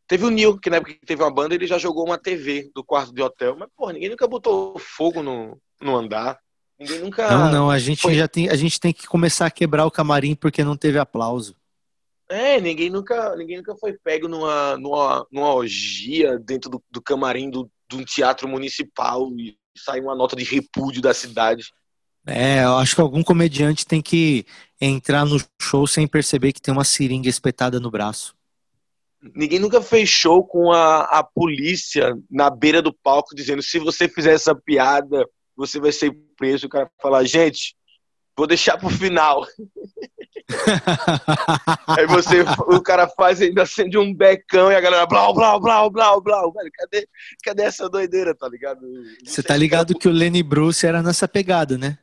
Teve 0.10 0.26
o 0.26 0.32
Neil, 0.32 0.58
que 0.58 0.72
na 0.72 0.78
época 0.78 0.96
que 0.96 1.06
teve 1.06 1.22
uma 1.22 1.30
banda, 1.30 1.54
ele 1.54 1.68
já 1.68 1.78
jogou 1.78 2.04
uma 2.04 2.18
TV 2.18 2.72
do 2.74 2.84
quarto 2.84 3.14
de 3.14 3.22
hotel. 3.22 3.56
Mas, 3.56 3.70
porra, 3.78 3.94
ninguém 3.94 4.10
nunca 4.10 4.28
botou 4.28 4.80
fogo 4.80 5.22
no, 5.22 5.62
no 5.80 5.96
andar. 5.96 6.40
Ninguém 6.80 7.00
nunca. 7.00 7.30
Não, 7.30 7.52
não, 7.52 7.70
a 7.70 7.78
gente 7.78 8.02
foi... 8.02 8.16
já 8.16 8.28
tem. 8.28 8.50
A 8.50 8.56
gente 8.56 8.80
tem 8.80 8.94
que 8.94 9.06
começar 9.06 9.46
a 9.46 9.52
quebrar 9.52 9.86
o 9.86 9.92
camarim 9.92 10.34
porque 10.34 10.64
não 10.64 10.78
teve 10.78 10.98
aplauso. 10.98 11.56
É, 12.30 12.62
ninguém 12.62 12.90
nunca, 12.90 13.36
ninguém 13.36 13.58
nunca 13.58 13.76
foi 13.76 13.94
pego 13.94 14.28
numa, 14.28 14.78
numa, 14.78 15.28
numa 15.32 15.54
orgia 15.54 16.38
dentro 16.38 16.70
do, 16.70 16.84
do 16.90 17.02
camarim 17.02 17.50
do, 17.50 17.70
de 17.90 17.98
um 17.98 18.06
teatro 18.06 18.48
municipal 18.48 19.28
e 19.36 19.58
sair 19.76 20.02
uma 20.02 20.16
nota 20.16 20.36
de 20.36 20.44
repúdio 20.44 21.02
da 21.02 21.14
cidade. 21.14 21.72
É, 22.28 22.64
eu 22.64 22.78
acho 22.78 22.94
que 22.94 23.02
algum 23.02 23.24
comediante 23.24 23.86
tem 23.86 24.02
que 24.02 24.46
entrar 24.80 25.26
no 25.26 25.42
show 25.60 25.88
sem 25.88 26.08
perceber 26.08 26.54
que 26.54 26.62
tem 26.62 26.72
uma 26.72 26.84
seringa 26.84 27.28
espetada 27.28 27.80
no 27.80 27.90
braço. 27.90 28.36
Ninguém 29.36 29.60
nunca 29.60 29.82
fez 29.82 30.08
show 30.08 30.44
com 30.44 30.72
a, 30.72 31.02
a 31.02 31.24
polícia 31.24 32.16
na 32.30 32.50
beira 32.50 32.82
do 32.82 32.94
palco 32.94 33.36
dizendo 33.36 33.62
se 33.64 33.80
você 33.80 34.08
fizer 34.08 34.34
essa 34.34 34.54
piada, 34.54 35.28
você 35.60 35.78
vai 35.78 35.92
ser 35.92 36.16
preso. 36.38 36.68
O 36.68 36.70
cara 36.70 36.90
fala, 37.02 37.26
gente, 37.26 37.76
vou 38.36 38.48
deixar 38.48 38.78
pro 38.78 38.90
final. 38.90 39.46
Aí 41.86 42.08
você, 42.08 42.38
o 42.68 42.82
cara 42.82 43.10
faz 43.10 43.42
ainda 43.42 43.64
acende 43.64 43.98
um 43.98 44.14
becão 44.14 44.72
e 44.72 44.76
a 44.76 44.80
galera 44.80 45.06
blá, 45.06 45.34
blá, 45.34 45.60
blá, 45.60 45.90
blá, 45.90 46.22
blá. 46.22 46.42
Velho, 46.50 46.72
cadê, 46.74 47.08
cadê 47.44 47.64
essa 47.64 47.90
doideira, 47.90 48.34
tá 48.34 48.48
ligado? 48.48 48.80
Você 49.26 49.44
tá 49.44 49.58
ligado 49.58 49.94
que 50.00 50.08
o 50.08 50.12
Lenny 50.12 50.42
Bruce 50.42 50.88
era 50.88 51.04
nessa 51.04 51.28
pegada, 51.28 51.78
né? 51.78 51.98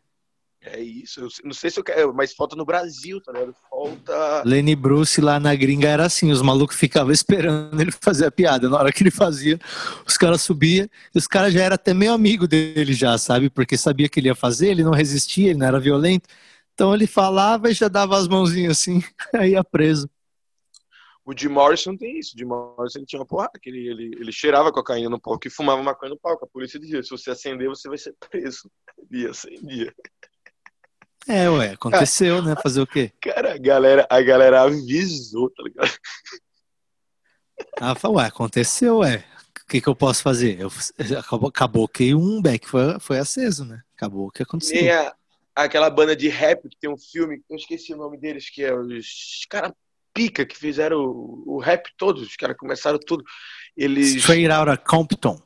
É 0.68 0.80
isso. 0.80 1.20
Eu 1.20 1.28
não 1.44 1.52
sei 1.52 1.70
se 1.70 1.78
eu 1.78 1.84
quero, 1.84 2.12
mas 2.12 2.34
falta 2.34 2.56
no 2.56 2.64
Brasil, 2.64 3.20
tá 3.20 3.32
ligado? 3.32 3.54
Falta. 3.70 4.42
Lenny 4.44 4.74
Bruce 4.74 5.20
lá 5.20 5.38
na 5.38 5.54
gringa 5.54 5.88
era 5.88 6.06
assim: 6.06 6.32
os 6.32 6.42
malucos 6.42 6.76
ficavam 6.76 7.12
esperando 7.12 7.80
ele 7.80 7.92
fazer 7.92 8.26
a 8.26 8.32
piada. 8.32 8.68
Na 8.68 8.76
hora 8.76 8.92
que 8.92 9.02
ele 9.02 9.12
fazia, 9.12 9.60
os 10.04 10.16
caras 10.16 10.42
subiam 10.42 10.88
e 11.14 11.18
os 11.18 11.28
caras 11.28 11.54
já 11.54 11.62
eram 11.62 11.76
até 11.76 11.94
meio 11.94 12.12
amigo 12.12 12.48
dele, 12.48 12.92
já, 12.92 13.16
sabe? 13.16 13.48
Porque 13.48 13.76
sabia 13.76 14.08
que 14.08 14.18
ele 14.18 14.28
ia 14.28 14.34
fazer, 14.34 14.68
ele 14.70 14.82
não 14.82 14.90
resistia, 14.90 15.50
ele 15.50 15.58
não 15.60 15.66
era 15.66 15.78
violento. 15.78 16.28
Então 16.74 16.92
ele 16.92 17.06
falava 17.06 17.70
e 17.70 17.74
já 17.74 17.86
dava 17.86 18.18
as 18.18 18.26
mãozinhas 18.26 18.78
assim, 18.78 19.02
aí 19.34 19.52
ia 19.52 19.62
preso. 19.62 20.10
O 21.24 21.36
Jim 21.36 21.48
Morrison 21.48 21.96
tem 21.96 22.18
isso. 22.18 22.34
O 22.34 22.38
Jim 22.38 22.44
Morrison 22.44 22.98
ele 22.98 23.06
tinha 23.06 23.20
uma 23.20 23.26
porrada, 23.26 23.58
que 23.60 23.68
ele, 23.70 23.88
ele, 23.88 24.16
ele 24.20 24.32
cheirava 24.32 24.72
cocaína 24.72 25.10
no 25.10 25.20
palco 25.20 25.46
e 25.46 25.50
fumava 25.50 25.82
maconha 25.82 26.10
no 26.10 26.18
palco. 26.18 26.44
A 26.44 26.48
polícia 26.48 26.78
dizia: 26.78 27.02
se 27.02 27.10
você 27.10 27.30
acender, 27.30 27.68
você 27.68 27.88
vai 27.88 27.98
ser 27.98 28.14
preso. 28.30 28.70
Dia 29.10 29.32
sem 29.32 29.60
dia. 29.64 29.92
É, 31.28 31.50
ué, 31.50 31.72
aconteceu, 31.72 32.40
né? 32.40 32.54
Fazer 32.62 32.80
o 32.80 32.86
quê? 32.86 33.12
Cara, 33.20 33.54
a 33.54 33.58
galera, 33.58 34.06
a 34.08 34.22
galera 34.22 34.62
avisou, 34.62 35.50
tá 35.50 35.62
ligado? 35.62 35.92
Ah, 37.80 37.94
ué, 38.08 38.26
aconteceu, 38.26 38.98
ué. 38.98 39.24
O 39.62 39.68
que, 39.68 39.80
que 39.80 39.88
eu 39.88 39.96
posso 39.96 40.22
fazer? 40.22 40.60
Eu, 40.60 40.70
acabou, 41.18 41.48
acabou 41.48 41.88
que 41.88 42.14
um 42.14 42.40
beck 42.40 42.68
foi, 42.68 43.00
foi 43.00 43.18
aceso, 43.18 43.64
né? 43.64 43.82
Acabou 43.96 44.28
o 44.28 44.30
que 44.30 44.42
aconteceu. 44.42 44.76
Nem 44.76 44.90
a, 44.90 45.12
aquela 45.56 45.90
banda 45.90 46.14
de 46.14 46.28
rap 46.28 46.68
que 46.68 46.76
tem 46.78 46.88
um 46.88 46.98
filme, 46.98 47.42
eu 47.50 47.56
esqueci 47.56 47.92
o 47.92 47.96
nome 47.96 48.16
deles, 48.16 48.48
que 48.48 48.62
é 48.62 48.72
os 48.72 49.44
caras 49.50 49.72
pica 50.14 50.46
que 50.46 50.56
fizeram 50.56 50.98
o, 50.98 51.56
o 51.56 51.58
rap 51.58 51.90
todos, 51.96 52.22
os 52.22 52.36
caras 52.36 52.56
começaram 52.56 52.98
tudo. 52.98 53.24
Eles... 53.76 54.14
Straight 54.14 54.48
Outta 54.50 54.76
Compton. 54.76 55.42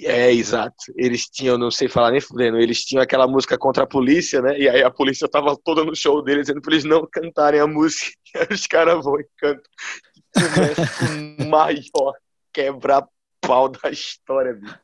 É, 0.00 0.32
exato. 0.32 0.76
Eles 0.96 1.26
tinham, 1.26 1.58
não 1.58 1.70
sei 1.70 1.88
falar 1.88 2.10
nem 2.10 2.20
fudendo, 2.20 2.58
eles 2.58 2.84
tinham 2.84 3.02
aquela 3.02 3.26
música 3.26 3.56
contra 3.58 3.84
a 3.84 3.86
polícia, 3.86 4.40
né? 4.40 4.58
E 4.58 4.68
aí 4.68 4.82
a 4.82 4.90
polícia 4.90 5.28
tava 5.28 5.56
toda 5.64 5.84
no 5.84 5.94
show 5.94 6.22
deles, 6.22 6.46
dizendo 6.46 6.60
pra 6.60 6.72
eles 6.72 6.84
não 6.84 7.06
cantarem 7.10 7.60
a 7.60 7.66
música. 7.66 8.12
E 8.34 8.38
aí 8.38 8.46
os 8.50 8.66
caras 8.66 9.04
vão 9.04 9.20
e 9.20 9.26
cantam. 9.36 9.62
O 11.40 11.44
maior 11.44 12.14
quebra-pau 12.52 13.68
da 13.68 13.90
história, 13.90 14.54
bicho. 14.54 14.78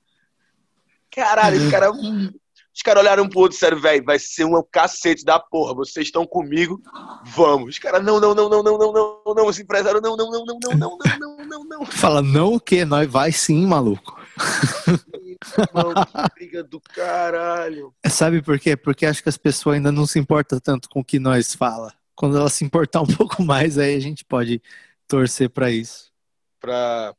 Caralho, 1.10 1.64
os 1.64 1.70
caras. 1.70 1.96
Os 2.74 2.82
caras 2.82 3.02
olharam 3.02 3.24
um 3.24 3.28
pro 3.28 3.40
outro 3.40 3.56
e 3.56 3.58
disseram, 3.58 3.80
velho, 3.80 4.04
vai 4.04 4.20
ser 4.20 4.44
um 4.44 4.62
cacete 4.70 5.24
da 5.24 5.40
porra. 5.40 5.74
Vocês 5.74 6.06
estão 6.06 6.24
comigo? 6.24 6.80
Vamos. 7.24 7.70
Os 7.70 7.78
caras, 7.80 8.04
não, 8.04 8.20
não, 8.20 8.34
não, 8.36 8.48
não, 8.48 8.62
não, 8.62 8.78
não, 8.78 8.92
não, 8.92 9.34
não. 9.34 9.46
Os 9.46 9.58
empresários, 9.58 10.00
não, 10.00 10.16
não, 10.16 10.30
não, 10.30 10.44
não, 10.44 10.58
não, 10.60 10.78
não, 10.78 10.98
não, 10.98 11.18
não, 11.18 11.46
não, 11.46 11.64
não. 11.64 11.86
Fala, 11.86 12.22
não 12.22 12.54
o 12.54 12.60
quê? 12.60 12.84
Nós 12.84 13.10
vai 13.10 13.32
sim, 13.32 13.66
maluco. 13.66 14.17
Irmão, 15.58 15.94
que 15.94 16.34
briga 16.34 16.62
do 16.62 16.80
caralho. 16.80 17.94
Sabe 18.06 18.42
por 18.42 18.58
quê? 18.58 18.76
Porque 18.76 19.06
acho 19.06 19.22
que 19.22 19.28
as 19.28 19.36
pessoas 19.36 19.76
ainda 19.76 19.92
não 19.92 20.06
se 20.06 20.18
importam 20.18 20.58
tanto 20.58 20.88
com 20.88 21.00
o 21.00 21.04
que 21.04 21.18
nós 21.18 21.54
fala. 21.54 21.92
Quando 22.14 22.36
elas 22.36 22.52
se 22.52 22.64
importar 22.64 23.02
um 23.02 23.06
pouco 23.16 23.42
mais, 23.42 23.78
aí 23.78 23.94
a 23.94 24.00
gente 24.00 24.24
pode 24.24 24.62
torcer 25.06 25.50
para 25.50 25.70
isso. 25.70 26.10
Pra 26.60 27.14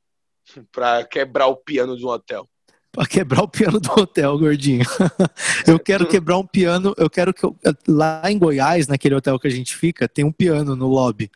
pra 0.72 1.04
quebrar 1.04 1.48
o 1.48 1.56
piano 1.56 1.96
de 1.96 2.06
um 2.06 2.10
hotel. 2.10 2.48
Pra 2.92 3.06
quebrar 3.06 3.44
o 3.44 3.48
piano 3.48 3.80
do 3.80 3.92
hotel, 3.92 4.38
gordinho. 4.38 4.84
eu 5.68 5.80
quero 5.80 6.08
quebrar 6.08 6.38
um 6.38 6.46
piano. 6.46 6.94
Eu 6.98 7.10
quero 7.10 7.34
que. 7.34 7.46
Eu, 7.46 7.56
lá 7.88 8.24
em 8.26 8.38
Goiás, 8.38 8.88
naquele 8.88 9.14
hotel 9.14 9.38
que 9.40 9.48
a 9.48 9.52
gente 9.52 9.76
fica, 9.76 10.08
tem 10.08 10.26
um 10.26 10.32
piano 10.32 10.76
no 10.76 10.88
lobby. 10.88 11.30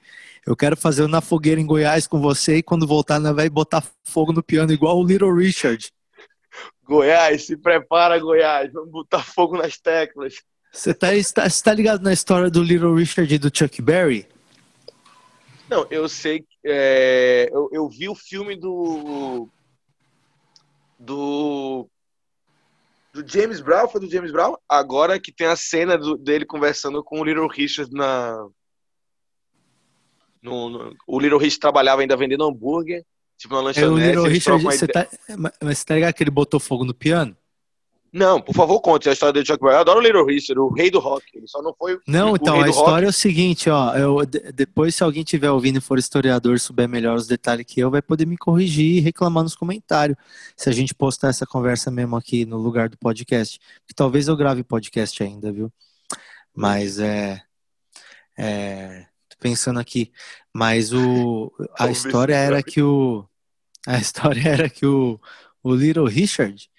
Eu 0.45 0.56
quero 0.56 0.75
fazer 0.75 1.08
na 1.08 1.21
fogueira 1.21 1.60
em 1.62 1.65
Goiás 1.65 2.06
com 2.06 2.19
você 2.19 2.58
e 2.58 2.63
quando 2.63 2.86
voltar, 2.86 3.19
nós 3.19 3.36
vai 3.36 3.49
botar 3.49 3.84
fogo 4.03 4.34
no 4.34 4.43
piano, 4.43 4.73
igual 4.73 4.97
o 4.99 5.06
Little 5.06 5.34
Richard. 5.34 5.89
Goiás, 6.86 7.45
se 7.45 7.56
prepara, 7.56 8.19
Goiás. 8.19 8.71
Vamos 8.73 8.91
botar 8.91 9.23
fogo 9.23 9.58
nas 9.58 9.77
teclas. 9.77 10.36
Você 10.71 10.93
tá, 10.93 11.13
está, 11.15 11.47
tá 11.49 11.73
ligado 11.73 12.01
na 12.03 12.12
história 12.12 12.49
do 12.49 12.62
Little 12.62 12.95
Richard 12.95 13.34
e 13.34 13.38
do 13.38 13.56
Chuck 13.56 13.82
Berry? 13.82 14.27
Não, 15.69 15.88
eu 15.89 16.10
sei. 16.10 16.45
É, 16.65 17.49
eu, 17.51 17.69
eu 17.71 17.88
vi 17.89 18.10
o 18.10 18.15
filme 18.15 18.56
do. 18.56 19.47
Do. 20.99 21.88
Do 23.13 23.25
James 23.27 23.62
Brown, 23.62 23.88
foi 23.88 24.01
do 24.01 24.10
James 24.10 24.32
Brown? 24.32 24.56
Agora 24.67 25.19
que 25.19 25.32
tem 25.32 25.45
a 25.47 25.56
cena 25.56 25.97
do- 25.97 26.17
dele 26.17 26.45
conversando 26.45 27.03
com 27.03 27.21
o 27.21 27.23
Little 27.23 27.47
Richard 27.47 27.91
na. 27.93 28.36
No, 30.43 30.69
no- 30.69 30.95
o 31.08 31.19
Little 31.19 31.39
Richard 31.39 31.60
trabalhava 31.62 32.01
ainda 32.01 32.15
vendendo 32.17 32.43
hambúrguer, 32.43 33.03
tipo 33.38 33.53
na 33.56 33.60
É 33.60 33.62
o 33.62 33.63
lanchonete. 33.93 34.08
Little 34.08 34.56
uma 34.58 34.71
Você 34.71 34.88
tá, 34.88 35.08
mas 35.38 35.77
você 35.77 35.86
tá 35.86 35.95
ligado 35.95 36.13
que 36.13 36.21
ele 36.23 36.29
botou 36.32 36.60
fogo 36.60 36.84
no 36.84 36.93
piano? 36.93 37.36
Não, 38.12 38.39
por 38.39 38.53
favor, 38.53 38.79
conte 38.79 39.10
a 39.10 39.13
história 39.13 39.41
do 39.41 39.47
Chuck 39.47 39.60
Berry. 39.60 39.73
Eu 39.73 39.79
adoro 39.79 39.97
o 39.99 40.01
Little 40.03 40.23
Richard, 40.23 40.60
o 40.60 40.69
rei 40.71 40.91
do 40.91 40.99
rock. 40.99 41.25
Ele 41.34 41.47
só 41.47 41.63
não 41.63 41.73
foi 41.73 41.97
Não, 42.08 42.36
então, 42.36 42.62
a 42.62 42.69
história 42.69 42.91
rock. 42.93 43.06
é 43.06 43.10
o 43.10 43.12
seguinte, 43.12 43.69
ó. 43.71 43.95
Eu, 43.95 44.23
de- 44.23 44.51
depois, 44.51 44.93
se 44.93 45.03
alguém 45.03 45.23
tiver 45.23 45.49
ouvindo 45.49 45.79
e 45.79 45.82
for 45.82 45.97
historiador, 45.97 46.60
souber 46.60 46.88
melhor 46.88 47.15
os 47.15 47.25
detalhes 47.25 47.65
que 47.65 47.79
eu, 47.79 47.89
vai 47.89 48.03
poder 48.03 48.27
me 48.27 48.38
corrigir 48.38 48.97
e 48.97 48.99
reclamar 48.99 49.41
nos 49.41 49.56
comentários. 49.56 50.15
Se 50.56 50.69
a 50.69 50.71
gente 50.71 50.93
postar 50.93 51.29
essa 51.29 51.47
conversa 51.47 51.89
mesmo 51.89 52.15
aqui 52.15 52.45
no 52.45 52.58
lugar 52.58 52.88
do 52.88 52.97
podcast. 52.99 53.60
Que 53.88 53.95
talvez 53.95 54.27
eu 54.27 54.36
grave 54.38 54.63
podcast 54.63 55.23
ainda, 55.23 55.51
viu? 55.51 55.73
Mas 56.56 56.99
é. 56.99 57.41
é 58.38 59.08
tô 59.34 59.39
pensando 59.39 59.80
aqui. 59.80 60.12
Mas 60.54 60.93
o, 60.93 61.52
a 61.78 61.89
história 61.91 62.36
era 62.36 62.62
que 62.62 62.82
o. 62.82 63.26
A 63.86 63.98
história 64.00 64.48
era 64.48 64.69
que 64.69 64.86
o, 64.86 65.19
o 65.62 65.76
Little 65.76 66.08
Richard 66.08 66.69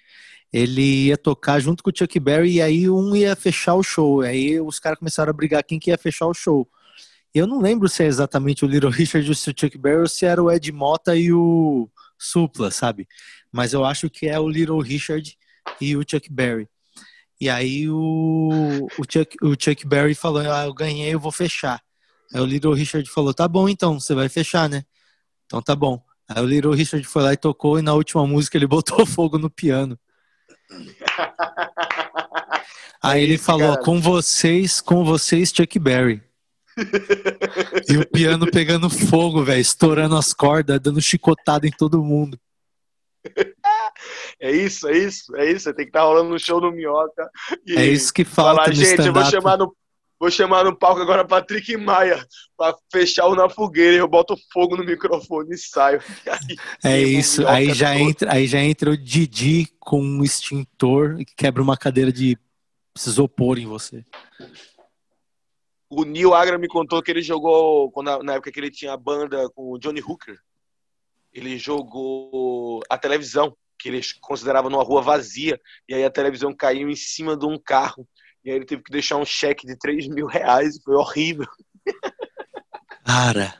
ele 0.51 1.07
ia 1.07 1.17
tocar 1.17 1.59
junto 1.59 1.83
com 1.83 1.89
o 1.89 1.93
Chuck 1.93 2.17
Berry 2.19 2.53
e 2.53 2.61
aí 2.61 2.89
um 2.89 3.13
ia 3.15 3.35
fechar 3.35 3.75
o 3.75 3.83
show. 3.83 4.21
Aí 4.21 4.59
os 4.61 4.79
caras 4.79 4.97
começaram 4.97 5.29
a 5.29 5.33
brigar 5.33 5.63
quem 5.63 5.77
que 5.77 5.89
ia 5.89 5.97
fechar 5.97 6.27
o 6.27 6.33
show. 6.33 6.67
Eu 7.33 7.45
não 7.45 7.59
lembro 7.59 7.89
se 7.89 8.03
é 8.03 8.07
exatamente 8.07 8.63
o 8.63 8.67
Little 8.67 8.89
Richard 8.91 9.27
ou 9.27 9.35
se 9.35 9.49
o 9.49 9.53
Chuck 9.57 9.77
Berry 9.77 9.99
ou 9.99 10.07
se 10.07 10.25
era 10.25 10.41
o 10.41 10.49
Ed 10.49 10.71
Mota 10.71 11.15
e 11.15 11.33
o 11.33 11.89
Supla, 12.17 12.71
sabe? 12.71 13.05
Mas 13.51 13.73
eu 13.73 13.83
acho 13.83 14.09
que 14.09 14.27
é 14.27 14.39
o 14.39 14.47
Little 14.47 14.79
Richard 14.79 15.37
e 15.81 15.97
o 15.97 16.03
Chuck 16.09 16.31
Berry. 16.31 16.69
E 17.39 17.49
aí 17.49 17.89
o, 17.89 18.87
o, 18.97 19.03
Chuck, 19.11 19.35
o 19.41 19.55
Chuck 19.59 19.85
Berry 19.85 20.15
falou, 20.15 20.41
ah, 20.49 20.65
eu 20.65 20.73
ganhei, 20.73 21.13
eu 21.13 21.19
vou 21.19 21.33
fechar. 21.33 21.81
Aí 22.33 22.41
o 22.41 22.45
Little 22.45 22.73
Richard 22.73 23.09
falou, 23.09 23.33
tá 23.33 23.47
bom 23.47 23.69
então, 23.69 23.99
você 23.99 24.13
vai 24.15 24.27
fechar, 24.29 24.69
né? 24.69 24.83
Então 25.45 25.61
tá 25.61 25.75
bom. 25.75 26.01
Aí 26.27 26.41
o 26.41 26.45
Little 26.45 26.73
Richard 26.73 27.05
foi 27.07 27.21
lá 27.23 27.33
e 27.33 27.37
tocou 27.37 27.77
e 27.77 27.81
na 27.81 27.93
última 27.93 28.25
música 28.25 28.57
ele 28.57 28.67
botou 28.67 29.05
fogo 29.05 29.37
no 29.37 29.49
piano. 29.49 29.97
Aí 33.01 33.19
É 33.19 33.23
ele 33.23 33.35
isso, 33.35 33.43
falou, 33.43 33.73
cara. 33.73 33.83
com 33.83 34.01
vocês, 34.01 34.81
com 34.81 35.03
vocês, 35.05 35.51
Chuck 35.55 35.77
Berry. 35.77 36.23
e 37.87 37.97
o 37.97 38.07
piano 38.09 38.49
pegando 38.49 38.89
fogo, 38.89 39.43
velho, 39.43 39.61
estourando 39.61 40.17
as 40.17 40.33
cordas, 40.33 40.79
dando 40.79 40.99
chicotada 41.01 41.67
em 41.67 41.71
todo 41.71 42.03
mundo. 42.03 42.39
É 44.39 44.51
isso, 44.51 44.87
é 44.87 44.97
isso, 44.97 45.35
é 45.35 45.51
isso. 45.51 45.61
Você 45.65 45.73
tem 45.73 45.85
que 45.85 45.89
estar 45.89 46.03
rolando 46.03 46.29
no 46.29 46.39
show 46.39 46.59
no 46.59 46.71
Minhoca. 46.71 47.29
É 47.69 47.85
isso 47.85 48.13
que 48.13 48.25
falta 48.25 48.63
falar, 48.63 48.73
gente, 48.73 49.05
eu 49.05 49.13
vou 49.13 49.25
chamar 49.25 49.57
no. 49.57 49.75
Vou 50.25 50.31
chamar 50.31 50.63
no 50.63 50.75
palco 50.75 50.99
agora 50.99 51.23
Patrick 51.23 51.77
Maia 51.77 52.25
pra 52.57 52.75
fechar 52.91 53.27
o 53.27 53.35
na 53.35 53.47
fogueira. 53.47 53.97
Eu 53.97 54.07
boto 54.07 54.35
fogo 54.51 54.75
no 54.75 54.83
microfone 54.83 55.53
e 55.53 55.57
saio. 55.59 56.01
E 56.25 56.29
aí, 56.83 56.93
É 56.95 56.99
isso, 56.99 57.47
aí 57.47 57.71
já, 57.75 57.95
entra, 57.95 58.33
aí 58.33 58.47
já 58.47 58.59
entra 58.59 58.89
o 58.89 58.97
Didi 58.97 59.67
com 59.79 60.01
um 60.01 60.23
extintor 60.23 61.17
que 61.17 61.35
quebra 61.37 61.61
uma 61.61 61.77
cadeira 61.77 62.11
de 62.11 62.35
isopor 62.97 63.59
em 63.59 63.67
você. 63.67 64.03
O 65.87 66.03
Neil 66.03 66.33
Agra 66.33 66.57
me 66.57 66.67
contou 66.67 67.03
que 67.03 67.11
ele 67.11 67.21
jogou, 67.21 67.93
na 68.23 68.33
época 68.33 68.51
que 68.51 68.59
ele 68.59 68.71
tinha 68.71 68.93
a 68.93 68.97
banda 68.97 69.47
com 69.51 69.73
o 69.73 69.77
Johnny 69.77 70.01
Hooker, 70.01 70.39
ele 71.31 71.55
jogou 71.59 72.81
a 72.89 72.97
televisão, 72.97 73.55
que 73.77 73.89
eles 73.89 74.11
consideravam 74.11 74.71
numa 74.71 74.83
rua 74.83 75.03
vazia, 75.03 75.61
e 75.87 75.93
aí 75.93 76.03
a 76.03 76.09
televisão 76.09 76.51
caiu 76.51 76.89
em 76.89 76.95
cima 76.95 77.37
de 77.37 77.45
um 77.45 77.59
carro. 77.59 78.07
E 78.45 78.51
aí 78.51 78.57
ele 78.57 78.65
teve 78.65 78.83
que 78.83 78.91
deixar 78.91 79.17
um 79.17 79.25
cheque 79.25 79.65
de 79.65 79.75
3 79.75 80.07
mil 80.07 80.27
reais, 80.27 80.79
foi 80.83 80.93
horrível. 80.95 81.47
Cara, 83.03 83.59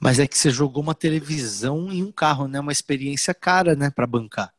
mas 0.00 0.18
é 0.18 0.26
que 0.26 0.36
você 0.36 0.50
jogou 0.50 0.82
uma 0.82 0.96
televisão 0.96 1.92
em 1.92 2.02
um 2.02 2.10
carro, 2.10 2.48
né? 2.48 2.58
Uma 2.58 2.72
experiência 2.72 3.32
cara, 3.32 3.76
né, 3.76 3.88
Pra 3.88 4.04
bancar. 4.04 4.52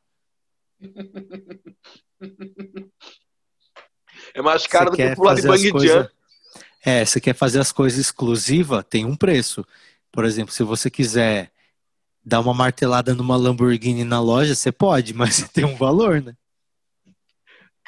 É 4.34 4.42
mais 4.42 4.66
caro 4.66 4.92
do 4.92 4.96
que 4.96 5.16
pular 5.16 5.36
de 5.36 5.72
coisas- 5.72 5.90
jump. 5.90 6.12
É, 6.86 7.04
você 7.04 7.20
quer 7.20 7.34
fazer 7.36 7.60
as 7.60 7.72
coisas 7.72 8.00
exclusivas, 8.00 8.86
tem 8.90 9.04
um 9.04 9.16
preço. 9.16 9.66
Por 10.12 10.24
exemplo, 10.24 10.54
se 10.54 10.64
você 10.64 10.90
quiser 10.90 11.52
dar 12.24 12.40
uma 12.40 12.54
martelada 12.54 13.14
numa 13.14 13.36
Lamborghini 13.36 14.06
na 14.06 14.22
loja, 14.22 14.56
você 14.56 14.72
pode, 14.72 15.14
mas 15.44 15.50
tem 15.50 15.66
um 15.66 15.76
valor, 15.76 16.22
né? 16.22 16.34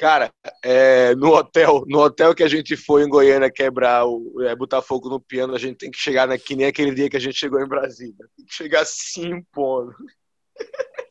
Cara, 0.00 0.32
é, 0.64 1.14
no 1.14 1.34
hotel, 1.34 1.84
no 1.86 1.98
hotel 1.98 2.34
que 2.34 2.42
a 2.42 2.48
gente 2.48 2.74
foi 2.74 3.04
em 3.04 3.08
Goiânia 3.08 3.50
quebrar, 3.50 4.06
o, 4.06 4.40
é, 4.40 4.56
botar 4.56 4.80
fogo 4.80 5.10
no 5.10 5.20
piano, 5.20 5.54
a 5.54 5.58
gente 5.58 5.76
tem 5.76 5.90
que 5.90 5.98
chegar 5.98 6.26
na, 6.26 6.38
que 6.38 6.56
nem 6.56 6.64
aquele 6.64 6.94
dia 6.94 7.10
que 7.10 7.18
a 7.18 7.20
gente 7.20 7.38
chegou 7.38 7.60
em 7.60 7.68
Brasília. 7.68 8.26
Tem 8.34 8.46
que 8.46 8.54
chegar 8.54 8.86
se 8.86 9.20
impondo. 9.20 9.94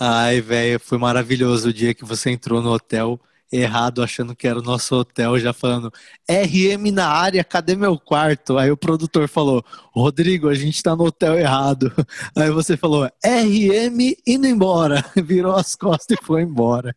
Ai, 0.01 0.41
velho, 0.41 0.81
foi 0.81 0.97
maravilhoso 0.97 1.69
o 1.69 1.73
dia 1.75 1.93
que 1.93 2.07
você 2.07 2.31
entrou 2.31 2.63
no 2.63 2.73
hotel 2.73 3.21
errado, 3.53 4.03
achando 4.03 4.35
que 4.35 4.49
era 4.49 4.59
o 4.59 4.63
nosso 4.63 4.95
hotel, 4.95 5.39
já 5.39 5.53
falando 5.53 5.93
RM 6.27 6.91
na 6.91 7.07
área, 7.07 7.45
cadê 7.45 7.77
meu 7.77 7.99
quarto? 7.99 8.57
Aí 8.57 8.71
o 8.71 8.79
produtor 8.79 9.29
falou, 9.29 9.63
Rodrigo, 9.93 10.49
a 10.49 10.55
gente 10.55 10.83
tá 10.83 10.97
no 10.97 11.05
hotel 11.05 11.39
errado. 11.39 11.93
Aí 12.35 12.51
você 12.51 12.79
falou, 12.79 13.05
RM 13.23 14.15
indo 14.27 14.47
embora. 14.47 15.05
Virou 15.23 15.55
as 15.55 15.77
costas 15.77 16.17
e 16.19 16.25
foi 16.25 16.41
embora. 16.41 16.97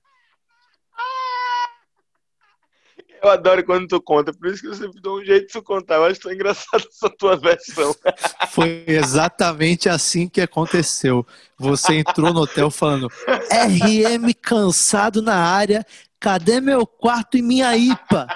Eu 3.24 3.30
adoro 3.30 3.64
quando 3.64 3.88
tu 3.88 4.02
conta, 4.02 4.34
por 4.34 4.48
isso 4.50 4.62
que 4.62 4.68
eu 4.68 4.76
sempre 4.76 5.00
dou 5.00 5.22
um 5.22 5.24
jeito 5.24 5.48
de 5.48 5.54
tu 5.54 5.64
contar. 5.64 5.96
Eu 5.96 6.06
acho 6.06 6.20
tão 6.20 6.34
engraçado 6.34 6.84
essa 6.92 7.10
tua 7.10 7.38
versão. 7.38 7.96
Foi 8.50 8.84
exatamente 8.86 9.88
assim 9.88 10.28
que 10.28 10.42
aconteceu. 10.42 11.26
Você 11.58 11.96
entrou 11.96 12.34
no 12.34 12.42
hotel 12.42 12.70
falando, 12.70 13.08
RM 13.08 14.34
cansado 14.42 15.22
na 15.22 15.38
área, 15.38 15.86
cadê 16.20 16.60
meu 16.60 16.86
quarto 16.86 17.38
e 17.38 17.42
minha 17.42 17.76
IPA? 17.78 18.28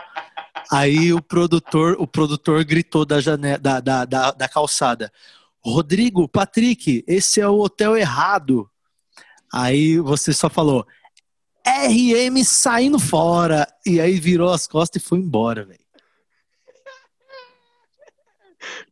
Aí 0.71 1.13
o 1.13 1.21
produtor, 1.21 1.97
o 2.00 2.08
produtor 2.08 2.63
gritou 2.63 3.06
da, 3.06 3.19
janela, 3.19 3.58
da, 3.58 3.82
da, 3.82 4.06
da, 4.06 4.32
da 4.32 4.47
calçada, 4.47 5.12
Rodrigo, 5.60 6.30
Patrick, 6.30 7.04
esse 7.06 7.41
é 7.41 7.47
o 7.47 7.60
hotel 7.60 7.97
errado. 7.97 8.69
Aí 9.54 10.00
você 10.00 10.32
só 10.32 10.50
falou, 10.50 10.88
RM 11.68 12.44
saindo 12.44 13.00
fora. 13.00 13.68
E 13.86 14.00
aí 14.00 14.20
virou 14.20 14.52
as 14.52 14.68
costas 14.68 15.02
e 15.02 15.06
foi 15.06 15.20
embora, 15.20 15.66
velho. 15.66 15.80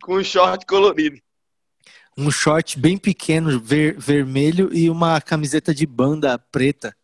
Com 0.02 0.16
um 0.18 0.24
short 0.24 0.66
colorido. 0.66 1.20
um 2.18 2.32
short 2.32 2.80
bem 2.80 2.98
pequeno, 2.98 3.60
ver- 3.60 3.98
vermelho 4.00 4.74
e 4.74 4.90
uma 4.90 5.20
camiseta 5.20 5.74
de 5.74 5.86
banda 5.86 6.38
preta. 6.40 6.96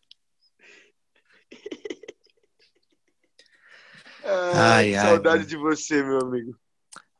Ai, 4.54 4.94
ai, 4.94 5.06
saudade 5.08 5.36
mano. 5.38 5.46
de 5.48 5.56
você, 5.56 6.02
meu 6.02 6.20
amigo. 6.20 6.56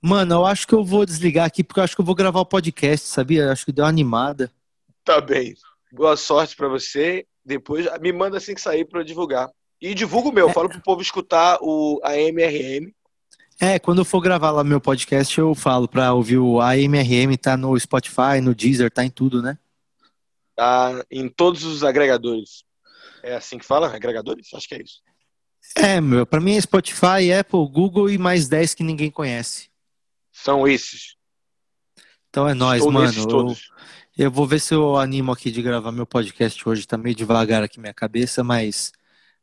Mano, 0.01 0.35
eu 0.37 0.47
acho 0.47 0.67
que 0.67 0.75
eu 0.75 0.85
vou 0.85 1.05
desligar 1.05 1.47
aqui 1.47 1.63
porque 1.63 1.81
eu 1.81 1.85
acho 1.85 1.95
que 1.95 2.01
eu 2.01 2.05
vou 2.05 2.15
gravar 2.15 2.41
o 2.41 2.47
podcast, 2.47 3.07
sabia? 3.09 3.43
Eu 3.45 3.53
acho 3.53 3.65
que 3.65 3.73
deu 3.73 3.85
uma 3.85 3.89
animada. 3.91 4.51
Tá 5.05 5.21
bem. 5.21 5.55
Boa 5.93 6.17
sorte 6.17 6.57
pra 6.57 6.69
você. 6.69 7.27
Depois 7.45 7.87
me 8.01 8.13
manda 8.13 8.37
assim 8.37 8.55
que 8.55 8.61
sair 8.61 8.85
pra 8.85 9.01
eu 9.01 9.05
divulgar. 9.05 9.51
E 9.81 9.95
divulga 9.95 10.29
o 10.29 10.33
meu, 10.33 10.49
É. 10.49 10.53
fala 10.53 10.69
pro 10.69 10.81
povo 10.81 11.03
escutar 11.03 11.59
o 11.61 12.01
AMRM. 12.05 12.93
É, 13.61 13.79
quando 13.79 13.99
eu 13.99 14.05
for 14.05 14.21
gravar 14.21 14.51
lá 14.51 14.65
meu 14.65 14.81
podcast, 14.81 15.39
eu 15.39 15.55
falo 15.55 15.87
pra 15.89 16.13
ouvir 16.15 16.39
o 16.39 16.61
AMRM, 16.61 17.37
tá 17.37 17.57
no 17.57 17.79
Spotify, 17.79 18.41
no 18.43 18.55
Deezer, 18.55 18.91
tá 18.91 19.05
em 19.05 19.11
tudo, 19.11 19.43
né? 19.43 19.59
Tá 20.57 21.05
em 21.11 21.29
todos 21.29 21.65
os 21.65 21.83
agregadores. 21.85 22.65
É 23.23 23.35
assim 23.35 23.59
que 23.59 23.65
fala? 23.65 23.95
Agregadores? 23.95 24.53
Acho 24.55 24.69
que 24.69 24.75
é 24.75 24.83
isso. 24.83 25.01
É, 25.77 26.01
meu, 26.01 26.27
pra 26.27 26.41
mim 26.41 26.57
é 26.57 26.61
Spotify, 26.61 27.33
Apple, 27.39 27.69
Google 27.69 28.11
e 28.11 28.19
mais 28.19 28.49
10 28.49 28.75
que 28.75 28.83
ninguém 28.83 29.11
conhece. 29.11 29.69
São 30.33 30.67
esses. 30.67 31.17
Então 32.31 32.49
é 32.49 32.53
Estou 32.53 32.91
mano. 32.91 33.13
Eu. 33.13 33.57
Eu 34.23 34.31
vou 34.31 34.47
ver 34.47 34.61
se 34.61 34.73
eu 34.73 34.97
animo 34.97 35.33
aqui 35.33 35.51
de 35.51 35.61
gravar 35.61 35.91
meu 35.91 36.07
podcast 36.07 36.69
hoje. 36.69 36.87
Tá 36.87 36.97
meio 36.97 37.13
devagar 37.13 37.61
aqui 37.65 37.81
minha 37.81 37.93
cabeça, 37.93 38.45
mas, 38.45 38.93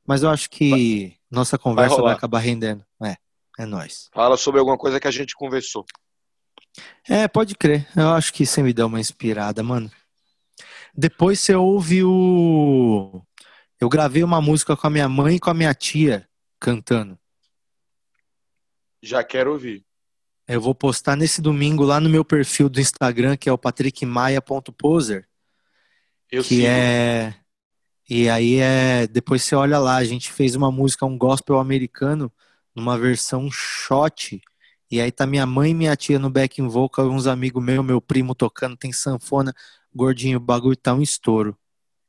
mas 0.08 0.24
eu 0.24 0.30
acho 0.30 0.50
que 0.50 0.70
vai, 0.70 1.18
nossa 1.30 1.58
conversa 1.58 1.98
vai, 1.98 2.06
vai, 2.06 2.14
acabar 2.14 2.40
rendendo. 2.40 2.86
É, 3.04 3.18
é 3.60 3.66
nóis. 3.66 4.10
Fala 4.14 4.38
sobre 4.38 4.58
alguma 4.58 4.78
coisa 4.78 4.98
que 4.98 5.08
a 5.08 5.12
gente 5.12 5.36
conversou. 5.36 5.84
É, 7.10 7.28
pode 7.28 7.56
crer. 7.56 7.90
Eu 7.94 8.12
acho 8.12 8.32
que 8.32 8.46
você 8.46 8.64
me 8.64 8.72
deu 8.72 8.88
uma 8.88 9.02
inspirada, 9.02 9.62
mano. 9.62 9.92
Depois 10.96 11.42
você 11.42 11.54
ouve 11.54 12.02
o. 12.06 13.22
Eu 13.82 13.90
gravei 13.90 14.24
uma 14.24 14.40
música 14.40 14.78
com 14.78 14.88
a 14.88 14.90
minha 14.90 15.10
mãe 15.10 15.36
e 15.36 15.40
com 15.42 15.50
a 15.50 15.54
minha 15.54 15.74
tia 15.74 16.26
cantando. 16.58 17.20
Já 19.04 19.26
quero 19.26 19.52
ouvir. 19.52 19.86
Eu 20.50 20.60
vou 20.60 20.74
postar 20.74 21.16
nesse 21.16 21.44
domingo 21.44 21.84
lá 21.84 22.00
no 22.00 22.10
meu 22.10 22.26
perfil 22.26 22.68
do 22.68 22.82
Instagram, 22.82 23.38
que 23.38 23.48
é 23.48 23.54
o 23.54 23.58
patrickmaia.poser. 23.58 25.28
Eu 26.32 26.42
que 26.42 26.56
sigo. 26.56 26.68
é 26.68 27.36
e 28.10 28.28
aí 28.28 28.56
é 28.56 29.06
depois 29.06 29.44
você 29.44 29.54
olha 29.54 29.78
lá, 29.78 29.98
a 29.98 30.04
gente 30.04 30.32
fez 30.32 30.56
uma 30.56 30.72
música 30.72 31.06
um 31.06 31.16
gospel 31.16 31.60
americano 31.60 32.34
numa 32.76 32.98
versão 32.98 33.48
shot. 33.52 34.42
E 34.90 35.00
aí 35.00 35.12
tá 35.12 35.28
minha 35.28 35.46
mãe 35.46 35.70
e 35.70 35.76
minha 35.76 35.96
tia 35.96 36.18
no 36.18 36.32
backing 36.32 36.68
vocal, 36.68 37.08
uns 37.12 37.28
amigos 37.28 37.64
meus, 37.64 37.86
meu 37.86 38.02
primo 38.02 38.34
tocando, 38.34 38.76
tem 38.76 38.92
sanfona, 38.92 39.54
gordinho, 39.94 40.38
o 40.38 40.42
bagulho 40.42 40.76
tá 40.76 40.96
um 40.96 41.02
estouro. 41.04 41.56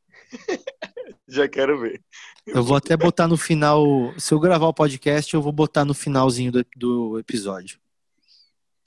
Já 1.28 1.46
quero 1.46 1.78
ver. 1.78 2.02
Eu 2.46 2.64
vou 2.64 2.74
até 2.74 2.96
botar 2.96 3.28
no 3.28 3.36
final, 3.36 3.84
se 4.16 4.32
eu 4.32 4.40
gravar 4.40 4.68
o 4.68 4.74
podcast, 4.74 5.34
eu 5.34 5.42
vou 5.42 5.52
botar 5.52 5.84
no 5.84 5.92
finalzinho 5.92 6.50
do, 6.50 6.64
do 6.74 7.18
episódio. 7.18 7.78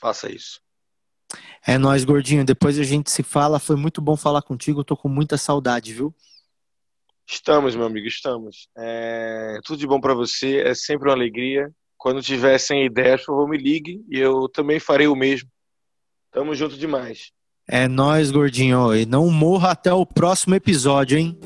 Faça 0.04 0.30
isso. 0.30 0.60
É 1.66 1.78
nós, 1.78 2.04
gordinho. 2.04 2.44
Depois 2.44 2.78
a 2.78 2.84
gente 2.84 3.10
se 3.10 3.24
fala. 3.24 3.58
Foi 3.58 3.78
muito 3.78 4.02
bom 4.02 4.18
falar 4.18 4.42
contigo. 4.42 4.82
Eu 4.82 4.84
tô 4.84 4.98
com 4.98 5.08
muita 5.08 5.38
saudade, 5.38 5.94
viu? 5.94 6.14
Estamos, 7.26 7.74
meu 7.74 7.86
amigo, 7.86 8.06
estamos. 8.06 8.68
É... 8.78 9.62
Tudo 9.64 9.80
de 9.80 9.88
bom 9.88 10.02
para 10.02 10.14
você. 10.14 10.58
É 10.58 10.76
sempre 10.76 11.08
uma 11.08 11.16
alegria. 11.16 11.72
Quando 11.98 12.22
tiver 12.22 12.58
sem 12.58 12.86
ideias, 12.86 13.22
por 13.22 13.28
favor, 13.28 13.48
me 13.48 13.58
ligue 13.58 14.04
e 14.10 14.20
eu 14.20 14.50
também 14.50 14.78
farei 14.78 15.08
o 15.08 15.16
mesmo. 15.16 15.50
Tamo 16.34 16.54
junto 16.54 16.78
demais. 16.78 17.32
É 17.66 17.88
nós, 17.88 18.30
gordinho. 18.30 18.94
E 18.94 19.06
não 19.06 19.32
morra 19.32 19.72
até 19.72 19.94
o 19.94 20.06
próximo 20.06 20.54
episódio, 20.54 21.18
hein? 21.18 21.40